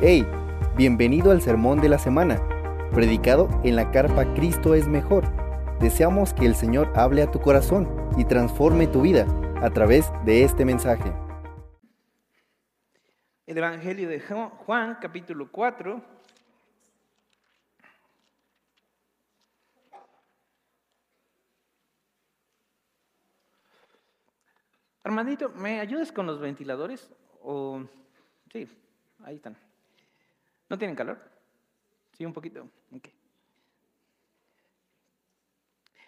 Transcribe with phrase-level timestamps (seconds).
[0.00, 0.24] Hey,
[0.76, 2.40] bienvenido al sermón de la semana,
[2.94, 5.24] predicado en la carpa Cristo es mejor.
[5.80, 9.26] Deseamos que el Señor hable a tu corazón y transforme tu vida
[9.60, 11.12] a través de este mensaje.
[13.44, 16.00] El Evangelio de Juan, capítulo 4.
[25.02, 27.10] Armandito, ¿me ayudas con los ventiladores?
[27.42, 27.82] O
[28.52, 28.68] sí,
[29.24, 29.67] ahí están.
[30.68, 31.18] ¿No tienen calor?
[32.12, 32.68] Sí, un poquito.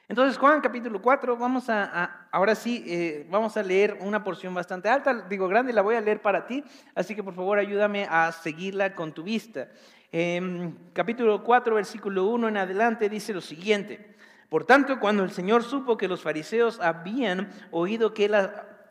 [0.08, 4.88] Entonces, Juan capítulo 4, vamos a, ahora sí, eh, vamos a leer una porción bastante
[4.88, 6.64] alta, digo grande, la voy a leer para ti,
[6.96, 9.68] así que por favor ayúdame a seguirla con tu vista.
[10.10, 14.16] Em, capítulo 4, versículo 1 en adelante dice lo siguiente.
[14.48, 18.34] Por tanto, cuando el Señor supo que los fariseos habían oído que él,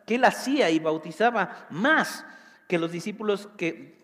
[0.06, 2.26] que él hacía y bautizaba más
[2.70, 3.99] que los discípulos que,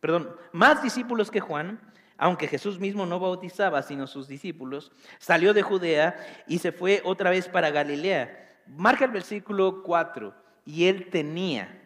[0.00, 1.80] perdón, más discípulos que Juan,
[2.16, 7.30] aunque Jesús mismo no bautizaba sino sus discípulos, salió de Judea y se fue otra
[7.30, 8.48] vez para Galilea.
[8.66, 10.34] Marca el versículo 4,
[10.64, 11.80] y él tenía,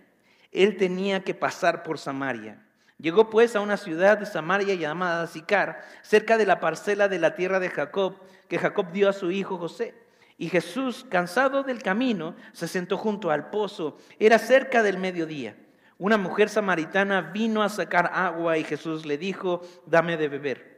[0.51, 2.65] él tenía que pasar por Samaria.
[2.99, 7.35] Llegó pues a una ciudad de Samaria llamada Sicar, cerca de la parcela de la
[7.35, 8.17] tierra de Jacob,
[8.49, 9.95] que Jacob dio a su hijo José.
[10.37, 13.99] Y Jesús, cansado del camino, se sentó junto al pozo.
[14.19, 15.57] Era cerca del mediodía.
[15.99, 20.75] Una mujer samaritana vino a sacar agua y Jesús le dijo, dame de beber.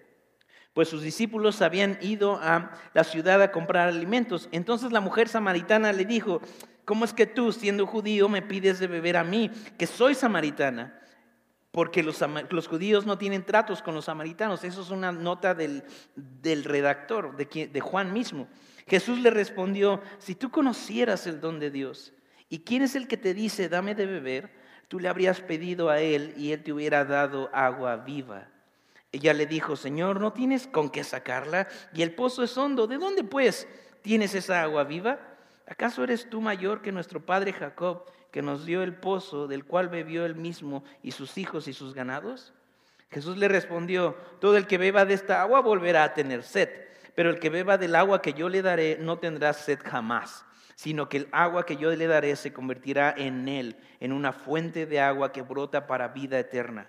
[0.75, 4.49] Pues sus discípulos habían ido a la ciudad a comprar alimentos.
[4.53, 6.43] Entonces la mujer samaritana le dijo,
[6.85, 11.01] ¿cómo es que tú, siendo judío, me pides de beber a mí, que soy samaritana?
[11.71, 12.19] Porque los,
[12.69, 14.65] judíos no tienen tratos con los samaritanos.
[14.65, 15.83] Eso es una nota del,
[16.45, 18.47] redactor, de, de Juan mismo.
[18.87, 22.13] Jesús le respondió, si tú conocieras el don de Dios,
[22.51, 24.66] ¿y quién es el que te dice, dame de beber?
[24.89, 28.49] Tú le habrías pedido a él y él te hubiera dado agua viva.
[29.13, 31.69] Ella le dijo, Señor, ¿no tienes con qué sacarla?
[31.95, 32.87] Y el pozo es hondo.
[32.87, 33.67] ¿De dónde pues
[34.03, 35.19] tienes esa agua viva?
[35.67, 39.89] ¿Acaso eres tú mayor que nuestro padre Jacob, que nos dio el pozo del cual
[39.89, 42.53] bebió él mismo y sus hijos y sus ganados?
[43.11, 46.69] Jesús le respondió, todo el que beba de esta agua volverá a tener sed,
[47.15, 50.46] pero el que beba del agua que yo le daré no tendrá sed jamás
[50.77, 54.87] sino que el agua que yo le daré se convertirá en él, en una fuente
[54.87, 56.89] de agua que brota para vida eterna.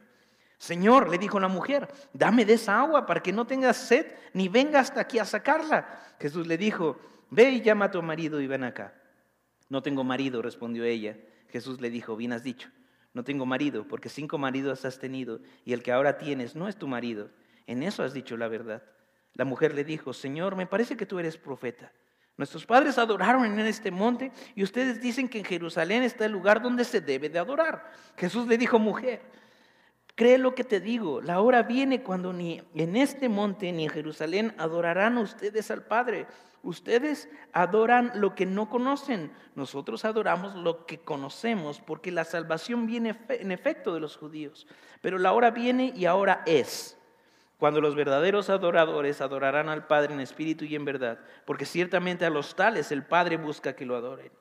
[0.58, 4.50] Señor, le dijo la mujer, dame de esa agua para que no tengas sed ni
[4.50, 5.88] venga hasta aquí a sacarla.
[6.20, 7.00] Jesús le dijo,
[7.30, 8.94] ve y llama a tu marido y ven acá.
[9.70, 11.16] No tengo marido, respondió ella.
[11.50, 12.70] Jesús le dijo, bien has dicho,
[13.14, 16.76] no tengo marido, porque cinco maridos has tenido y el que ahora tienes no es
[16.76, 17.30] tu marido.
[17.68, 18.84] En eso has dicho la verdad.
[19.34, 21.94] La mujer le dijo, Señor, me parece que tú eres profeta.
[22.38, 26.62] Nuestros padres adoraron en este monte y ustedes dicen que en Jerusalén está el lugar
[26.62, 27.92] donde se debe de adorar.
[28.16, 29.22] Jesús le dijo, mujer,
[30.14, 33.90] cree lo que te digo, la hora viene cuando ni en este monte ni en
[33.90, 36.28] Jerusalén adorarán ustedes al Padre.
[36.62, 43.18] Ustedes adoran lo que no conocen, nosotros adoramos lo que conocemos, porque la salvación viene
[43.30, 44.68] en efecto de los judíos.
[45.02, 46.97] Pero la hora viene y ahora es
[47.58, 52.30] cuando los verdaderos adoradores adorarán al Padre en espíritu y en verdad, porque ciertamente a
[52.30, 54.32] los tales el Padre busca que lo adoren.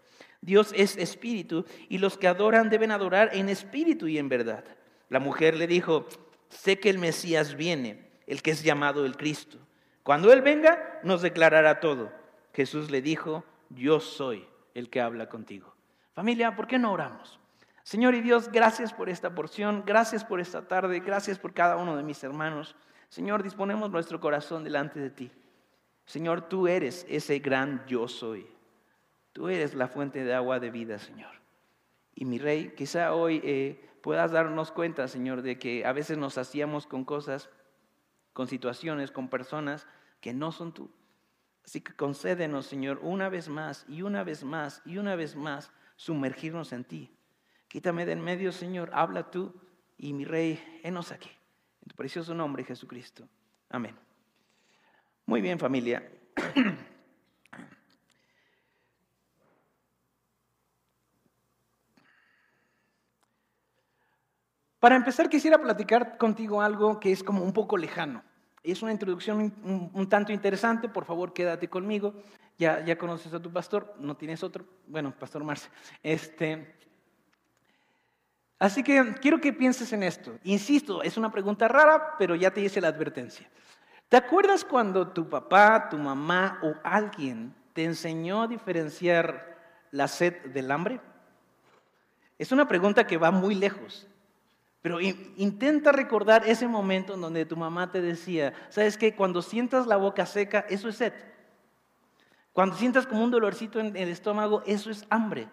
[0.41, 4.65] Dios es espíritu y los que adoran deben adorar en espíritu y en verdad.
[5.09, 6.06] La mujer le dijo,
[6.49, 9.59] sé que el Mesías viene, el que es llamado el Cristo.
[10.03, 12.12] Cuando Él venga, nos declarará todo.
[12.53, 15.75] Jesús le dijo, yo soy el que habla contigo.
[16.15, 17.41] Familia, ¿por qué no oramos?
[17.82, 21.97] Señor y Dios, gracias por esta porción, gracias por esta tarde, gracias por cada uno
[21.97, 22.76] de mis hermanos.
[23.09, 25.31] Señor, disponemos nuestro corazón delante de ti.
[26.05, 28.47] Señor, tú eres ese gran yo soy.
[29.33, 31.33] Tú eres la fuente de agua de vida, Señor.
[32.15, 36.39] Y mi rey, quizá hoy eh, puedas darnos cuenta, Señor, de que a veces nos
[36.39, 37.50] hacíamos con cosas,
[38.33, 39.87] con situaciones, con personas
[40.21, 40.91] que no son tú.
[41.65, 45.73] Así que concédenos, Señor, una vez más y una vez más y una vez más
[45.97, 47.11] sumergirnos en ti.
[47.69, 49.53] Quítame de en medio, Señor, habla tú
[49.99, 51.31] y mi rey, enos aquí.
[51.87, 53.29] En tu precioso nombre, Jesucristo.
[53.69, 53.94] Amén.
[55.25, 56.03] Muy bien, familia.
[64.81, 68.25] Para empezar, quisiera platicar contigo algo que es como un poco lejano.
[68.65, 72.15] Es una introducción un, tanto interesante, por favor quédate conmigo.
[72.59, 74.65] Ya, ya conoces a tu pastor, no tienes otro.
[74.88, 75.71] Bueno, Pastor Marce.
[76.03, 76.75] Este,
[78.58, 80.38] Así que quiero que pienses en esto.
[80.44, 83.49] Insisto, es una pregunta rara, pero ya te hice la advertencia.
[84.08, 89.58] ¿Te acuerdas cuando tu papá, tu mamá o alguien te enseñó a diferenciar
[89.91, 91.00] la sed del hambre?
[92.38, 94.06] Es una pregunta que va muy lejos,
[94.82, 99.17] Pero intenta recordar ese momento en donde tu mamá te decía, ¿sabes qué?
[99.17, 101.12] Cuando sientas la boca seca, eso es sed.
[102.52, 105.49] Cuando sientas como un dolorcito en el estómago, eso es hambre.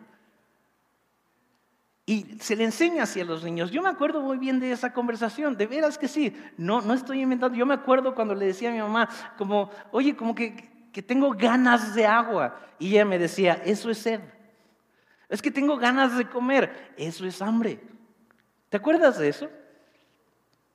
[2.05, 3.71] Y se le enseña así a los niños.
[3.71, 6.35] Yo me acuerdo muy bien de esa conversación, de veras que sí.
[6.57, 7.57] No, no estoy inventando.
[7.57, 9.07] Yo me acuerdo cuando le decía a mi mamá,
[9.37, 12.59] como, oye, como que, que tengo ganas de agua.
[12.77, 14.19] Y ella me decía, eso es sed.
[15.29, 16.93] Es que tengo ganas de comer.
[16.97, 17.79] Eso es hambre.
[18.67, 19.49] ¿Te acuerdas de eso?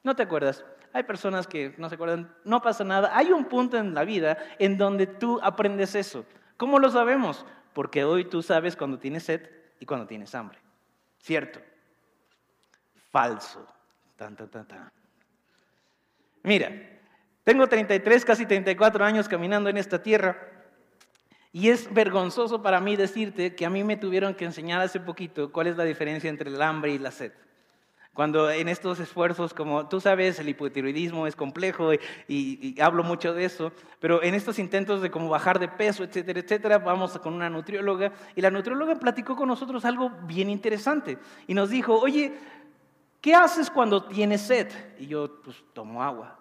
[0.03, 0.65] No te acuerdas.
[0.95, 2.35] Hay personas que no se acuerdan.
[2.45, 3.11] No pasa nada.
[3.15, 6.25] Hay un punto en la vida en donde tú aprendes eso.
[6.57, 7.45] ¿Cómo lo sabemos?
[7.75, 9.43] Porque hoy tú sabes cuando tienes sed
[9.79, 10.59] y cuando tienes hambre.
[11.19, 11.61] ¿Cierto?
[13.11, 13.67] Falso.
[14.17, 14.93] Tan, tan, tan, tan.
[16.43, 16.70] Mira,
[17.44, 20.37] tengo 33, casi 34 años caminando en esta tierra
[21.53, 25.50] y es vergonzoso para mí decirte que a mí me tuvieron que enseñar hace poquito
[25.50, 27.32] cuál es la diferencia entre el hambre y la sed.
[28.19, 31.93] Cuando en estos esfuerzos, como tú sabes, el hipotiroidismo es complejo
[32.26, 33.70] y, hablo mucho de eso,
[34.00, 38.12] pero en estos intentos de cómo bajar de peso, etcétera, etcétera, vamos con una nutrióloga
[38.35, 41.17] y la nutrióloga platicó con nosotros algo bien interesante
[41.47, 42.37] y nos dijo, oye,
[43.20, 44.67] ¿qué haces cuando tienes sed?
[44.99, 46.41] Y yo, pues tomo agua.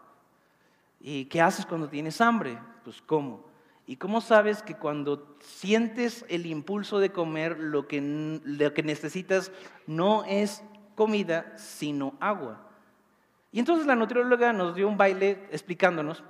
[1.00, 2.58] ¿Y qué haces cuando tienes hambre?
[2.84, 3.46] Pues como.
[3.86, 8.02] ¿Y cómo sabes que cuando sientes el impulso de comer, lo que,
[8.44, 9.52] lo que necesitas
[9.86, 10.64] no es
[10.98, 12.60] comida, sino agua.
[13.52, 16.24] Y entonces la nutrióloga nos dio un baile explicándonos,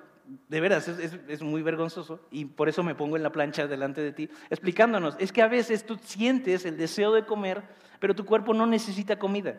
[0.50, 4.12] de veras, es, muy vergonzoso, y por eso me pongo en la plancha delante de
[4.12, 7.64] ti, explicándonos, es que a veces tú sientes el deseo de comer,
[8.00, 9.58] pero tu cuerpo no necesita comida,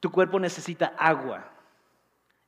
[0.00, 1.52] tu cuerpo necesita agua.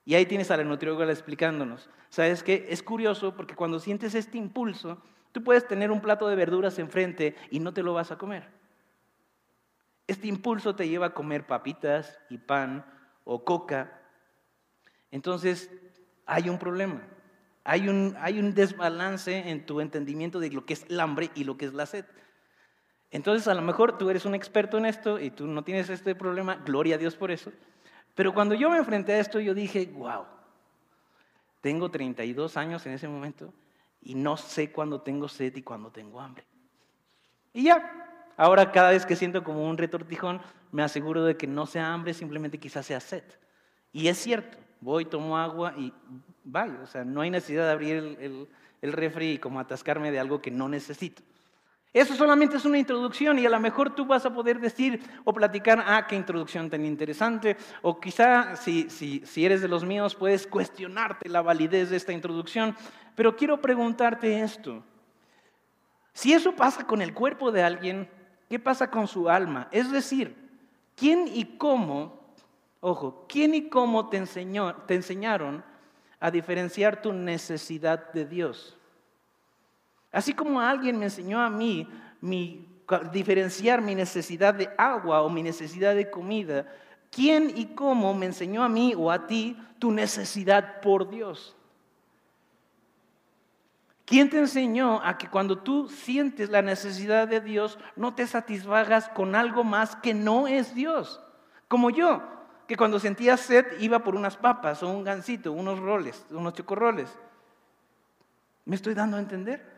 [0.04, 1.88] Y ahí tienes a la nutrióloga explicándonos.
[2.08, 2.66] ¿Sabes qué?
[2.68, 7.36] Es curioso porque cuando sientes este impulso, tú puedes tener un plato de verduras enfrente
[7.48, 8.48] y no te lo vas a comer.
[10.06, 12.84] Este impulso te lleva a comer papitas y pan
[13.24, 14.00] o coca.
[15.10, 15.70] Entonces,
[16.26, 17.02] hay un problema.
[17.64, 21.44] Hay un, hay un desbalance en tu entendimiento de lo que es el hambre y
[21.44, 22.04] lo que es la sed.
[23.10, 26.14] Entonces, a lo mejor tú eres un experto en esto y tú no tienes este
[26.14, 27.52] problema, gloria a Dios por eso.
[28.14, 30.24] Pero cuando yo me enfrenté a esto, yo dije, wow,
[31.60, 33.52] tengo 32 años en ese momento
[34.00, 36.44] y no sé cuándo tengo sed y cuándo tengo hambre.
[37.52, 40.40] Y ya, Ahora cada vez que siento como un retortijón,
[40.70, 43.24] me aseguro de que no sea hambre, simplemente quizás sea sed.
[43.92, 45.92] Y es cierto, voy, tomo agua y
[46.44, 48.48] vaya, o sea, no hay necesidad de abrir el,
[48.80, 51.22] el, refri y como atascarme de algo que no necesito.
[51.92, 55.34] Eso solamente es una introducción y a lo mejor tú vas a poder decir o
[55.34, 60.14] platicar, ah, qué introducción tan interesante, o quizá si, si, si eres de los míos
[60.14, 62.74] puedes cuestionarte la validez de esta introducción,
[63.14, 64.82] pero quiero preguntarte esto.
[66.14, 68.08] Si eso pasa con el cuerpo de alguien,
[68.52, 69.66] ¿Qué pasa con su alma?
[69.70, 70.36] Es decir,
[70.94, 72.20] ¿quién y cómo,
[72.80, 75.64] ojo, quién y cómo te, enseñó, te enseñaron
[76.20, 78.76] a diferenciar tu necesidad de Dios?
[80.12, 81.88] Así como alguien me enseñó a mí
[82.20, 82.68] mi,
[83.10, 86.66] diferenciar mi necesidad de agua o mi necesidad de comida,
[87.10, 91.56] ¿quién y cómo me enseñó a mí o a ti tu necesidad por Dios?
[94.04, 99.08] ¿Quién te enseñó a que cuando tú sientes la necesidad de Dios, no te satisfagas
[99.10, 101.20] con algo más que no es Dios?
[101.68, 102.22] Como yo,
[102.66, 107.16] que cuando sentía sed iba por unas papas o un gansito, unos roles, unos chocorroles.
[108.64, 109.72] ¿Me estoy dando a entender?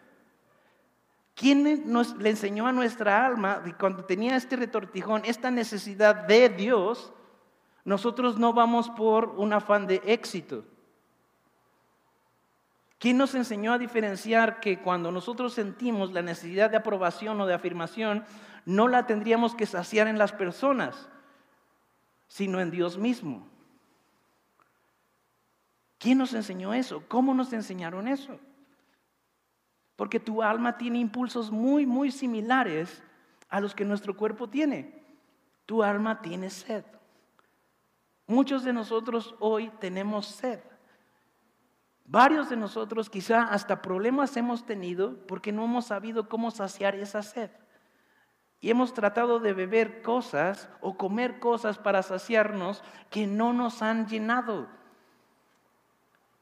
[1.34, 6.48] ¿Quién nos, le enseñó a nuestra alma que cuando tenía este retortijón, esta necesidad de
[6.48, 7.12] Dios,
[7.84, 10.64] nosotros no vamos por un afán de éxito?
[13.04, 17.52] ¿Quién nos enseñó a diferenciar que cuando nosotros sentimos la necesidad de aprobación o de
[17.52, 18.24] afirmación,
[18.64, 21.10] no la tendríamos que saciar en las personas,
[22.28, 23.46] sino en Dios mismo?
[25.98, 27.04] ¿Quién nos enseñó eso?
[27.06, 28.40] ¿Cómo nos enseñaron eso?
[29.96, 33.02] Porque tu alma tiene impulsos muy, muy similares
[33.50, 35.04] a los que nuestro cuerpo tiene.
[35.66, 36.86] Tu alma tiene sed.
[38.26, 40.60] Muchos de nosotros hoy tenemos sed.
[42.04, 47.22] Varios de nosotros quizá hasta problemas hemos tenido porque no hemos sabido cómo saciar esa
[47.22, 47.50] sed.
[48.60, 54.06] Y hemos tratado de beber cosas o comer cosas para saciarnos que no nos han
[54.06, 54.68] llenado.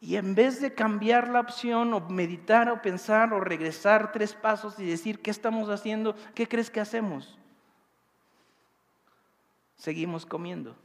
[0.01, 4.79] Y en vez de cambiar la opción o meditar o pensar o regresar tres pasos
[4.81, 6.17] y decir, ¿qué estamos haciendo?
[6.35, 7.39] ¿Qué crees que hacemos?
[9.77, 10.77] Seguimos comiendo.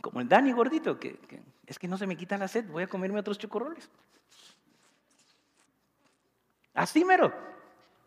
[0.00, 1.18] Como el Dani gordito, que,
[1.66, 3.90] es que no se me quita la sed, voy a comerme otros chocorroles.
[6.74, 7.32] Así mero.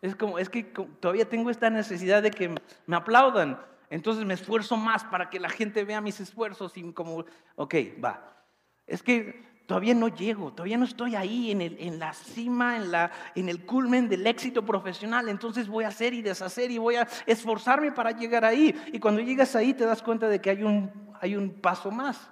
[0.00, 2.54] Es como, es que todavía tengo esta necesidad de que
[2.86, 3.60] me aplaudan.
[3.90, 7.24] Entonces me esfuerzo más para que la gente vea mis esfuerzos y como,
[7.56, 7.74] ok,
[8.04, 8.44] va.
[8.86, 13.10] Es que todavía no llego, todavía no estoy ahí en, en la cima, en, la,
[13.34, 15.28] en el culmen del éxito profesional.
[15.28, 18.74] Entonces voy a hacer y deshacer y voy a esforzarme para llegar ahí.
[18.92, 22.30] Y cuando llegas ahí te das cuenta de que hay un, hay un paso más.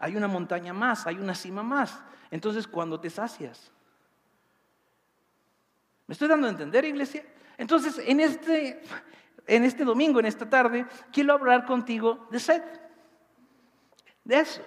[0.00, 2.02] Hay una montaña más, hay una cima más.
[2.30, 3.70] Entonces cuando te sacias.
[6.06, 7.24] ¿Me estoy dando a entender, iglesia?
[7.56, 8.82] Entonces, en este,
[9.46, 12.62] en este domingo, en esta tarde, quiero hablar contigo de sed.
[14.24, 14.62] De eso.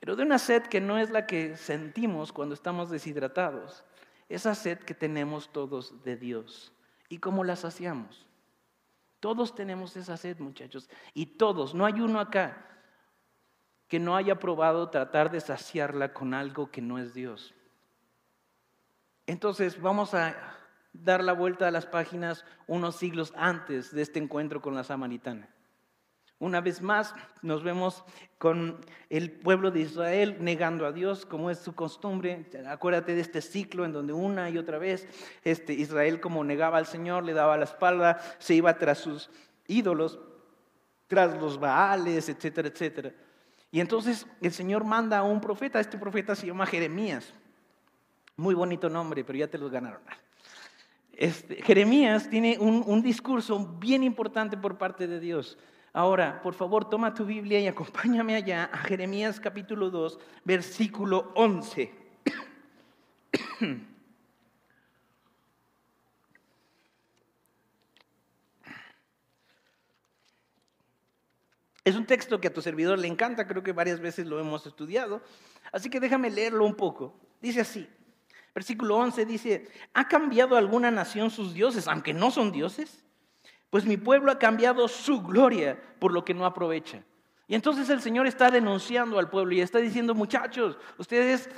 [0.00, 3.84] Pero de una sed que no es la que sentimos cuando estamos deshidratados.
[4.28, 6.72] Esa sed que tenemos todos de Dios.
[7.08, 8.26] ¿Y cómo la saciamos?
[9.20, 10.90] Todos tenemos esa sed, muchachos.
[11.14, 12.73] Y todos, no hay uno acá
[13.94, 17.54] que no haya probado tratar de saciarla con algo que no es Dios.
[19.24, 20.34] Entonces vamos a
[20.92, 25.48] dar la vuelta a las páginas unos siglos antes de este encuentro con la samaritana.
[26.40, 28.02] Una vez más nos vemos
[28.38, 32.50] con el pueblo de Israel negando a Dios como es su costumbre.
[32.66, 35.06] Acuérdate de este ciclo en donde una y otra vez
[35.44, 39.30] este Israel como negaba al Señor, le daba la espalda, se iba tras sus
[39.68, 40.18] ídolos,
[41.06, 43.14] tras los baales, etcétera, etcétera.
[43.74, 47.34] Y entonces el Señor manda a un profeta, este profeta se llama Jeremías.
[48.36, 50.00] Muy bonito nombre, pero ya te los ganaron.
[51.12, 55.58] Este, Jeremías tiene un, discurso bien importante por parte de Dios.
[55.92, 61.92] Ahora, por favor, toma tu Biblia y acompáñame allá a Jeremías capítulo 2, versículo 11.
[71.84, 74.66] Es un texto que a tu servidor le encanta, creo que varias veces lo hemos
[74.66, 75.20] estudiado,
[75.70, 77.14] así que déjame leerlo un poco.
[77.40, 77.88] Dice así,
[78.54, 83.04] Versículo 11 dice, ¿ha cambiado alguna nación sus dioses, aunque no son dioses?
[83.68, 87.02] Pues mi pueblo ha cambiado su gloria por lo que no aprovecha.
[87.48, 91.50] Y entonces el Señor está denunciando al pueblo y está diciendo, muchachos, ustedes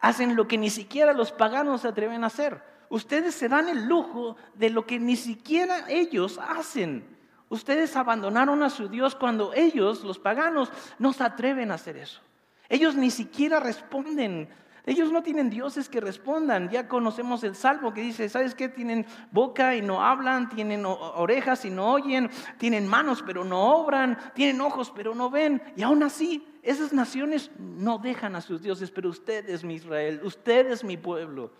[0.00, 2.60] hacen lo que ni siquiera los paganos se atreven a hacer.
[2.88, 7.06] Ustedes se dan el lujo de lo que ni siquiera ellos hacen.
[7.52, 12.20] Ustedes abandonaron a su Dios cuando ellos, los paganos, no se atreven a hacer eso.
[12.68, 14.48] Ellos ni siquiera responden
[14.84, 16.68] ellos no tienen dioses que respondan.
[16.68, 18.68] Ya conocemos el salmo que dice, ¿sabes qué?
[18.68, 24.18] Tienen boca y no hablan, tienen orejas y no oyen, tienen manos pero no obran,
[24.34, 25.62] tienen ojos pero no ven.
[25.76, 30.20] Y aún así, esas naciones no dejan a sus dioses, pero usted es mi Israel,
[30.24, 31.52] usted es mi pueblo.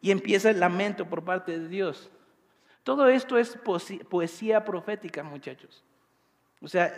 [0.00, 2.10] Y empieza el lamento por parte de Dios.
[2.84, 3.58] Todo esto es
[4.08, 5.82] poesía profética, muchachos.
[6.60, 6.92] O sea,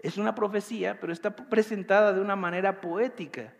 [0.00, 3.54] es una profecía, pero está presentada de una manera poética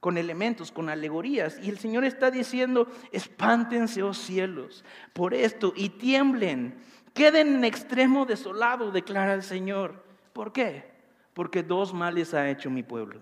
[0.00, 1.58] con elementos, con alegorías.
[1.62, 6.78] Y el Señor está diciendo, espántense, oh cielos, por esto y tiemblen,
[7.14, 10.04] queden en extremo desolado, declara el Señor.
[10.32, 10.90] ¿Por qué?
[11.32, 13.20] Porque dos males ha hecho mi pueblo.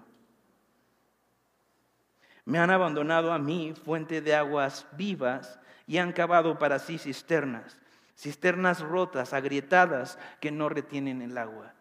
[2.44, 7.78] Me han abandonado a mí, fuente de aguas vivas, y han cavado para sí cisternas,
[8.16, 11.74] cisternas rotas, agrietadas, que no retienen el agua.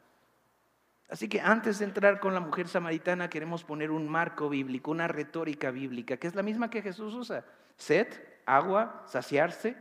[1.09, 5.07] Así que antes de entrar con la mujer samaritana queremos poner un marco bíblico, una
[5.07, 7.45] retórica bíblica, que es la misma que Jesús usa.
[7.77, 8.07] Sed,
[8.45, 9.75] agua, saciarse,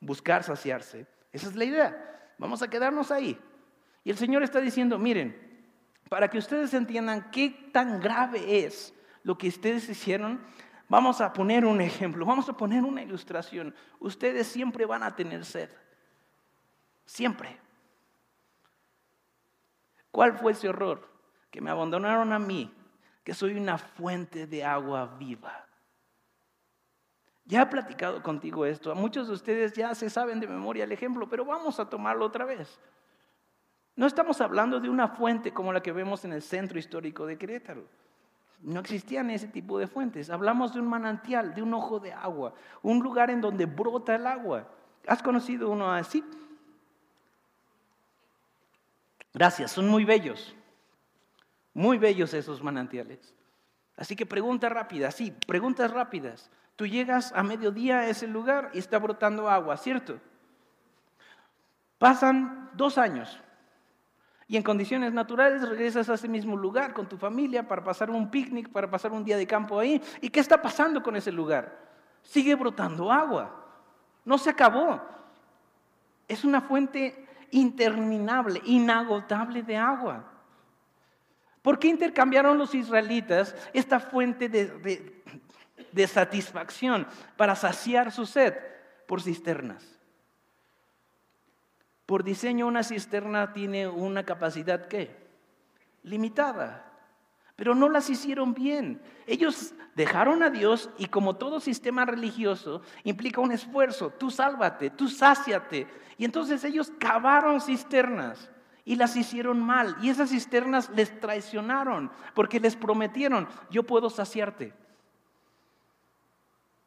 [0.00, 1.06] buscar saciarse.
[1.32, 2.32] Esa es la idea.
[2.38, 3.38] Vamos a quedarnos ahí.
[4.04, 5.36] Y el Señor está diciendo, miren,
[6.08, 10.40] para que ustedes entiendan qué tan grave es lo que ustedes hicieron,
[10.88, 13.74] vamos a poner un ejemplo, vamos a poner una ilustración.
[13.98, 15.70] Ustedes siempre van a tener sed.
[17.06, 17.58] Siempre.
[20.10, 21.08] ¿Cuál fue ese horror?
[21.50, 22.72] Que me abandonaron a mí,
[23.24, 25.66] que soy una fuente de agua viva.
[27.46, 30.92] Ya he platicado contigo esto, a muchos de ustedes ya se saben de memoria el
[30.92, 32.78] ejemplo, pero vamos a tomarlo otra vez.
[33.96, 37.38] No estamos hablando de una fuente como la que vemos en el centro histórico de
[37.38, 37.86] Querétaro.
[38.64, 40.30] No existían ese tipo de fuentes.
[40.30, 44.26] Hablamos de un manantial, de un ojo de agua, un lugar en donde brota el
[44.26, 44.66] agua.
[45.06, 46.24] ¿Has conocido uno así?
[49.34, 50.56] Gracias, son muy bellos.
[51.74, 53.34] Muy bellos esos manantiales.
[53.96, 56.50] Así que pregunta rápida, sí, preguntas rápidas.
[56.74, 60.18] Tú llegas a mediodía a ese lugar y está brotando agua, ¿cierto?
[61.98, 63.43] Pasan dos años
[64.46, 68.30] y en condiciones naturales regresas a ese mismo lugar con tu familia para pasar un
[68.30, 70.02] picnic, para pasar un día de campo ahí.
[70.20, 71.78] ¿Y qué está pasando con ese lugar?
[72.22, 73.64] Sigue brotando agua.
[74.24, 75.00] No se acabó.
[76.28, 80.24] Es una fuente interminable, inagotable de agua.
[81.62, 87.06] ¿Por qué intercambiaron los israelitas esta fuente de, satisfacción
[87.38, 88.54] para saciar su sed
[89.06, 89.93] por cisternas?
[92.06, 95.16] Por diseño una cisterna tiene una capacidad ¿qué?
[96.02, 96.90] Limitada.
[97.56, 99.00] Pero no las hicieron bien.
[99.26, 104.10] Ellos dejaron a Dios y como todo sistema religioso implica un esfuerzo.
[104.10, 105.86] Tú sálvate, tú sáciate.
[106.18, 108.50] Y entonces ellos cavaron cisternas
[108.84, 109.96] y las hicieron mal.
[110.02, 114.74] Y esas cisternas les traicionaron porque les prometieron, yo puedo saciarte.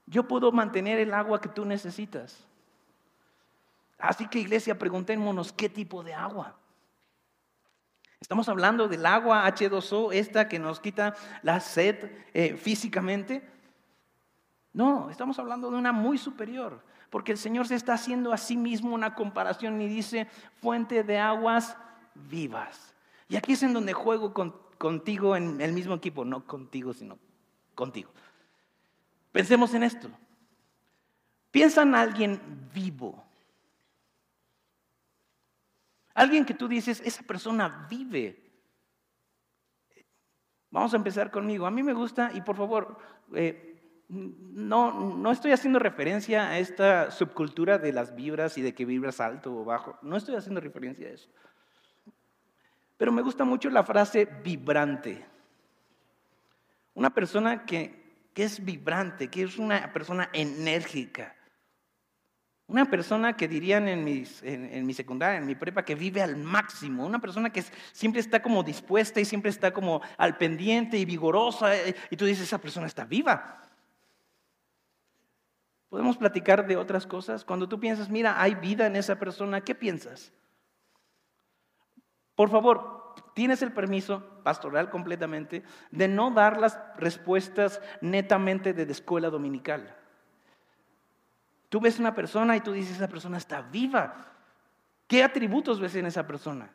[0.06, 2.46] Yo puedo mantener el agua que tú necesitas.
[3.98, 6.58] Así que iglesia, preguntémonos qué tipo de agua.
[8.20, 13.48] Estamos hablando del agua H2O, esta que nos quita la sed eh, físicamente.
[14.74, 18.58] No, estamos hablando de una muy superior, porque el Señor se está haciendo a sí
[18.58, 20.28] mismo una comparación y dice
[20.62, 21.78] fuente de aguas
[22.14, 22.96] vivas.
[23.30, 24.34] Y aquí es en donde juego
[24.78, 27.18] contigo en el mismo equipo, no contigo, sino
[27.76, 28.12] contigo.
[29.32, 30.10] Pensemos en esto.
[31.52, 32.40] Piensa en alguien
[32.74, 33.27] vivo.
[36.18, 38.42] Alguien que tú dices, esa persona vive.
[40.72, 41.68] Vamos a empezar conmigo.
[41.68, 42.98] A mí me gusta, y por favor,
[43.36, 48.84] eh, no, no estoy haciendo referencia a esta subcultura de las vibras y de que
[48.84, 50.00] vibras alto o bajo.
[50.02, 51.30] No estoy haciendo referencia a eso.
[52.98, 55.24] Pero me gusta mucho la frase vibrante.
[56.96, 61.37] Una persona que, que es vibrante, que es una persona enérgica,
[62.68, 64.06] una persona que dirían en,
[64.44, 67.06] en, mi secundaria, en mi prepa, que vive al máximo.
[67.06, 71.74] Una persona que siempre está como dispuesta y siempre está como al pendiente y vigorosa.
[71.78, 73.62] Eh, y tú dices, esa persona está viva.
[75.88, 77.46] Podemos platicar de otras cosas.
[77.46, 80.34] Cuando tú piensas, mira, hay vida en esa persona, ¿qué piensas?
[82.36, 89.30] Por favor, tienes el permiso pastoral completamente de no dar las respuestas netamente de escuela
[89.30, 89.97] dominical.
[91.70, 94.26] Tú ves una persona y tú dices, esa persona está viva.
[95.08, 96.70] ¿Qué atributos ves en esa persona?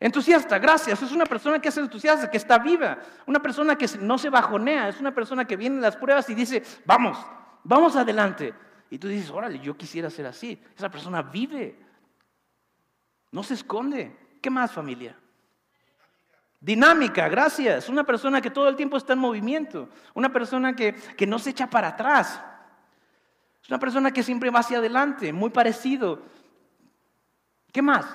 [0.00, 1.00] Entusiasta, gracias.
[1.00, 2.98] Es una persona que es entusiasta, que está viva.
[3.26, 4.88] Una persona que no se bajonea.
[4.88, 7.18] Es una persona que viene en las pruebas y dice, vamos,
[7.62, 8.52] vamos adelante.
[8.90, 10.60] Y tú dices, órale, yo quisiera ser así.
[10.76, 11.78] Esa persona vive.
[13.30, 14.14] No se esconde.
[14.42, 15.16] ¿Qué más familia?
[16.60, 17.88] Dinámica, gracias.
[17.88, 19.88] Una persona que todo el tiempo está en movimiento.
[20.12, 22.42] Una persona que, que no se echa para atrás.
[23.64, 26.20] Es una persona que siempre va hacia adelante, muy parecido.
[27.72, 28.06] ¿Qué más?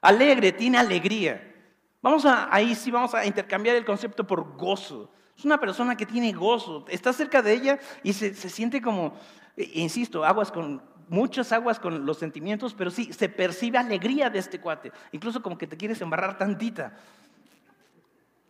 [0.00, 1.54] Alegre, tiene alegría.
[2.00, 5.12] Vamos a, ahí sí vamos a intercambiar el concepto por gozo.
[5.36, 6.86] Es una persona que tiene gozo.
[6.88, 9.12] Está cerca de ella y se, se siente como,
[9.54, 14.38] eh, insisto, aguas con, muchas aguas con los sentimientos, pero sí, se percibe alegría de
[14.38, 14.92] este cuate.
[15.12, 16.96] Incluso como que te quieres embarrar tantita.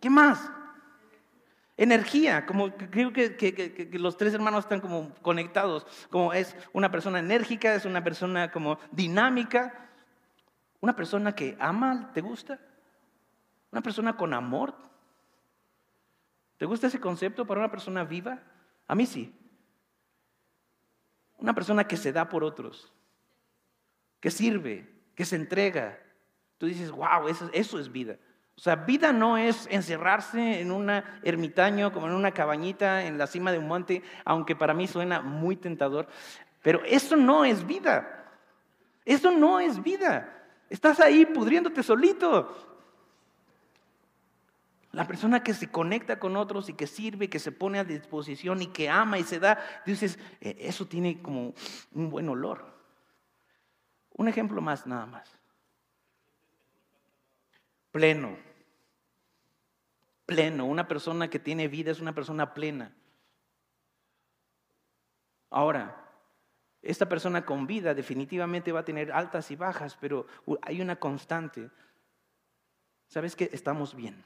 [0.00, 0.48] ¿Qué más?
[1.76, 7.74] Energía, como creo que, los tres hermanos están como conectados, como es una persona enérgica,
[7.74, 9.88] es una persona como dinámica,
[10.80, 12.60] una persona que ama, ¿te gusta?
[13.70, 14.74] Una persona con amor.
[16.58, 18.40] ¿Te gusta ese concepto para una persona viva?
[18.86, 19.34] A mí sí.
[21.38, 22.92] Una persona que se da por otros,
[24.20, 25.98] que sirve, que se entrega.
[26.58, 28.18] Tú dices, wow, eso es vida.
[28.56, 30.90] O sea, vida no es encerrarse en un
[31.22, 35.20] ermitaño, como en una cabañita en la cima de un monte, aunque para mí suena
[35.20, 36.06] muy tentador.
[36.62, 38.26] Pero eso no es vida.
[39.04, 40.46] Eso no es vida.
[40.68, 42.68] Estás ahí pudriéndote solito.
[44.92, 48.60] La persona que se conecta con otros y que sirve, que se pone a disposición
[48.60, 51.54] y que ama y se da, dices, e, eso tiene como
[51.92, 52.66] un buen olor.
[54.10, 55.41] Un ejemplo más nada más
[57.92, 58.36] pleno.
[60.26, 60.64] Pleno.
[60.64, 62.92] Una persona que tiene vida es una persona plena.
[65.50, 66.02] Ahora,
[66.80, 70.26] esta persona con vida definitivamente va a tener altas y bajas, pero
[70.62, 71.70] hay una constante.
[73.06, 74.24] ¿Sabes que Estamos bien.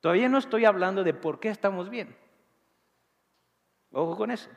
[0.00, 2.14] Todavía no estoy hablando de por qué estamos bien.
[3.90, 4.50] Ojo con eso.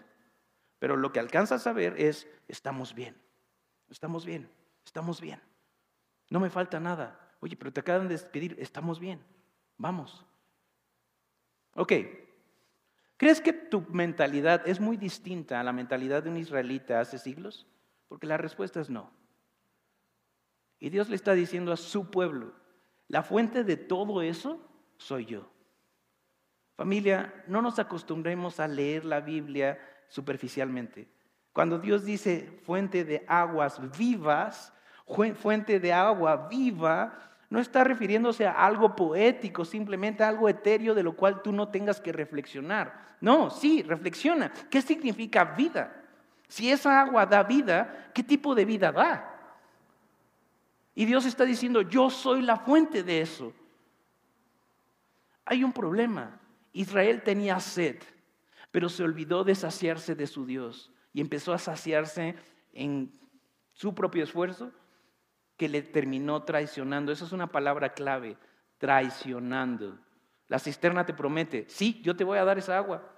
[0.78, 3.16] Pero lo que alcanza a saber es, estamos bien.
[3.90, 4.52] Estamos bien.
[4.86, 5.42] Estamos bien.
[6.30, 7.27] No me falta nada.
[7.40, 9.20] Oye, pero te acaban de despedir, estamos bien,
[9.78, 10.26] vamos.
[11.76, 11.94] Ok,
[13.18, 17.68] ¿crees que tu mentalidad es muy distinta a la mentalidad de un israelita hace siglos?
[18.08, 19.12] Porque la respuesta es no.
[20.80, 22.54] Y Dios le está diciendo a su pueblo,
[23.08, 24.60] la fuente de todo eso
[24.98, 25.52] soy yo.
[26.76, 31.12] Familia, no nos acostumbremos a leer la Biblia superficialmente.
[31.52, 34.74] Cuando Dios dice fuente de aguas vivas,
[35.08, 37.18] fuente de agua viva,
[37.50, 41.70] no está refiriéndose a algo poético, simplemente a algo etéreo de lo cual tú no
[41.70, 43.16] tengas que reflexionar.
[43.22, 44.52] No, sí, reflexiona.
[44.70, 46.04] ¿Qué significa vida?
[46.48, 49.34] Si esa agua da vida, ¿qué tipo de vida da?
[50.94, 53.54] Y Dios está diciendo, yo soy la fuente de eso.
[55.46, 56.40] Hay un problema.
[56.74, 57.98] Israel tenía sed,
[58.72, 62.36] pero se olvidó de saciarse de su Dios y empezó a saciarse
[62.74, 63.12] en
[63.74, 64.72] su propio esfuerzo
[65.58, 67.12] que le terminó traicionando.
[67.12, 68.38] Esa es una palabra clave,
[68.78, 70.00] traicionando.
[70.48, 73.14] La cisterna te promete, sí, yo te voy a dar esa agua.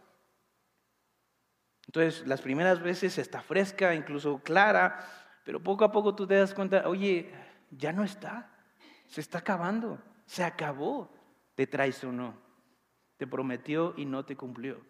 [1.86, 5.06] Entonces, las primeras veces está fresca, incluso clara,
[5.44, 7.32] pero poco a poco tú te das cuenta, oye,
[7.72, 8.52] ya no está,
[9.08, 11.12] se está acabando, se acabó,
[11.56, 12.36] te traicionó,
[13.18, 14.82] te prometió y no te cumplió.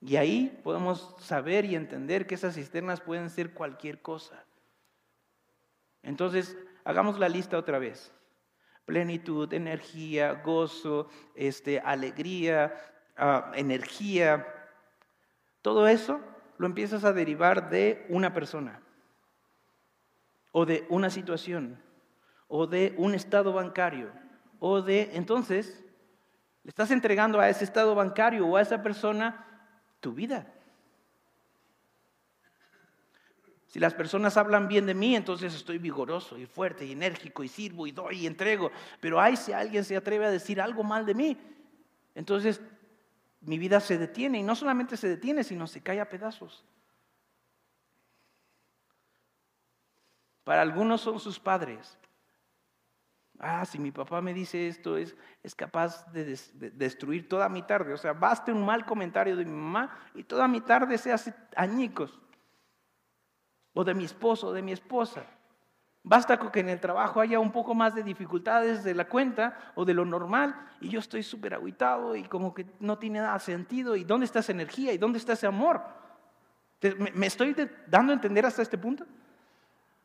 [0.00, 4.44] Y ahí podemos saber y entender que esas cisternas pueden ser cualquier cosa.
[6.04, 8.12] Entonces, hagamos la lista otra vez.
[8.84, 12.74] Plenitud, energía, gozo, este, alegría,
[13.16, 14.46] ah, energía.
[15.62, 16.20] Todo eso
[16.58, 18.80] lo empiezas a derivar de una persona,
[20.52, 21.82] o de una situación,
[22.46, 24.12] o de un estado bancario,
[24.60, 25.82] o de, entonces,
[26.62, 29.46] le estás entregando a ese estado bancario o a esa persona
[30.00, 30.53] tu vida.
[33.74, 37.48] Si las personas hablan bien de mí, entonces estoy vigoroso y fuerte y enérgico y
[37.48, 38.70] sirvo y doy y entrego.
[39.00, 41.36] Pero ay, si alguien se atreve a decir algo mal de mí,
[42.14, 42.60] entonces
[43.40, 46.64] mi vida se detiene y no solamente se detiene, sino se cae a pedazos.
[50.44, 51.98] Para algunos son sus padres,
[53.40, 56.38] Ah, si mi papá me dice esto, es, es capaz de,
[56.74, 57.92] destruir toda mi tarde.
[57.92, 61.34] O sea, baste un mal comentario de mi mamá y toda mi tarde se hace
[61.56, 62.20] añicos.
[63.74, 65.24] O de mi esposo, o de mi esposa.
[66.06, 69.72] Basta con que en el trabajo haya un poco más de dificultades de la cuenta
[69.74, 73.38] o de lo normal y yo estoy súper aguitado y como que no tiene nada
[73.38, 73.96] sentido.
[73.96, 74.92] ¿Y dónde está esa energía?
[74.92, 75.82] ¿Y dónde está ese amor?
[77.14, 77.56] ¿Me estoy
[77.86, 79.06] dando a entender hasta este punto?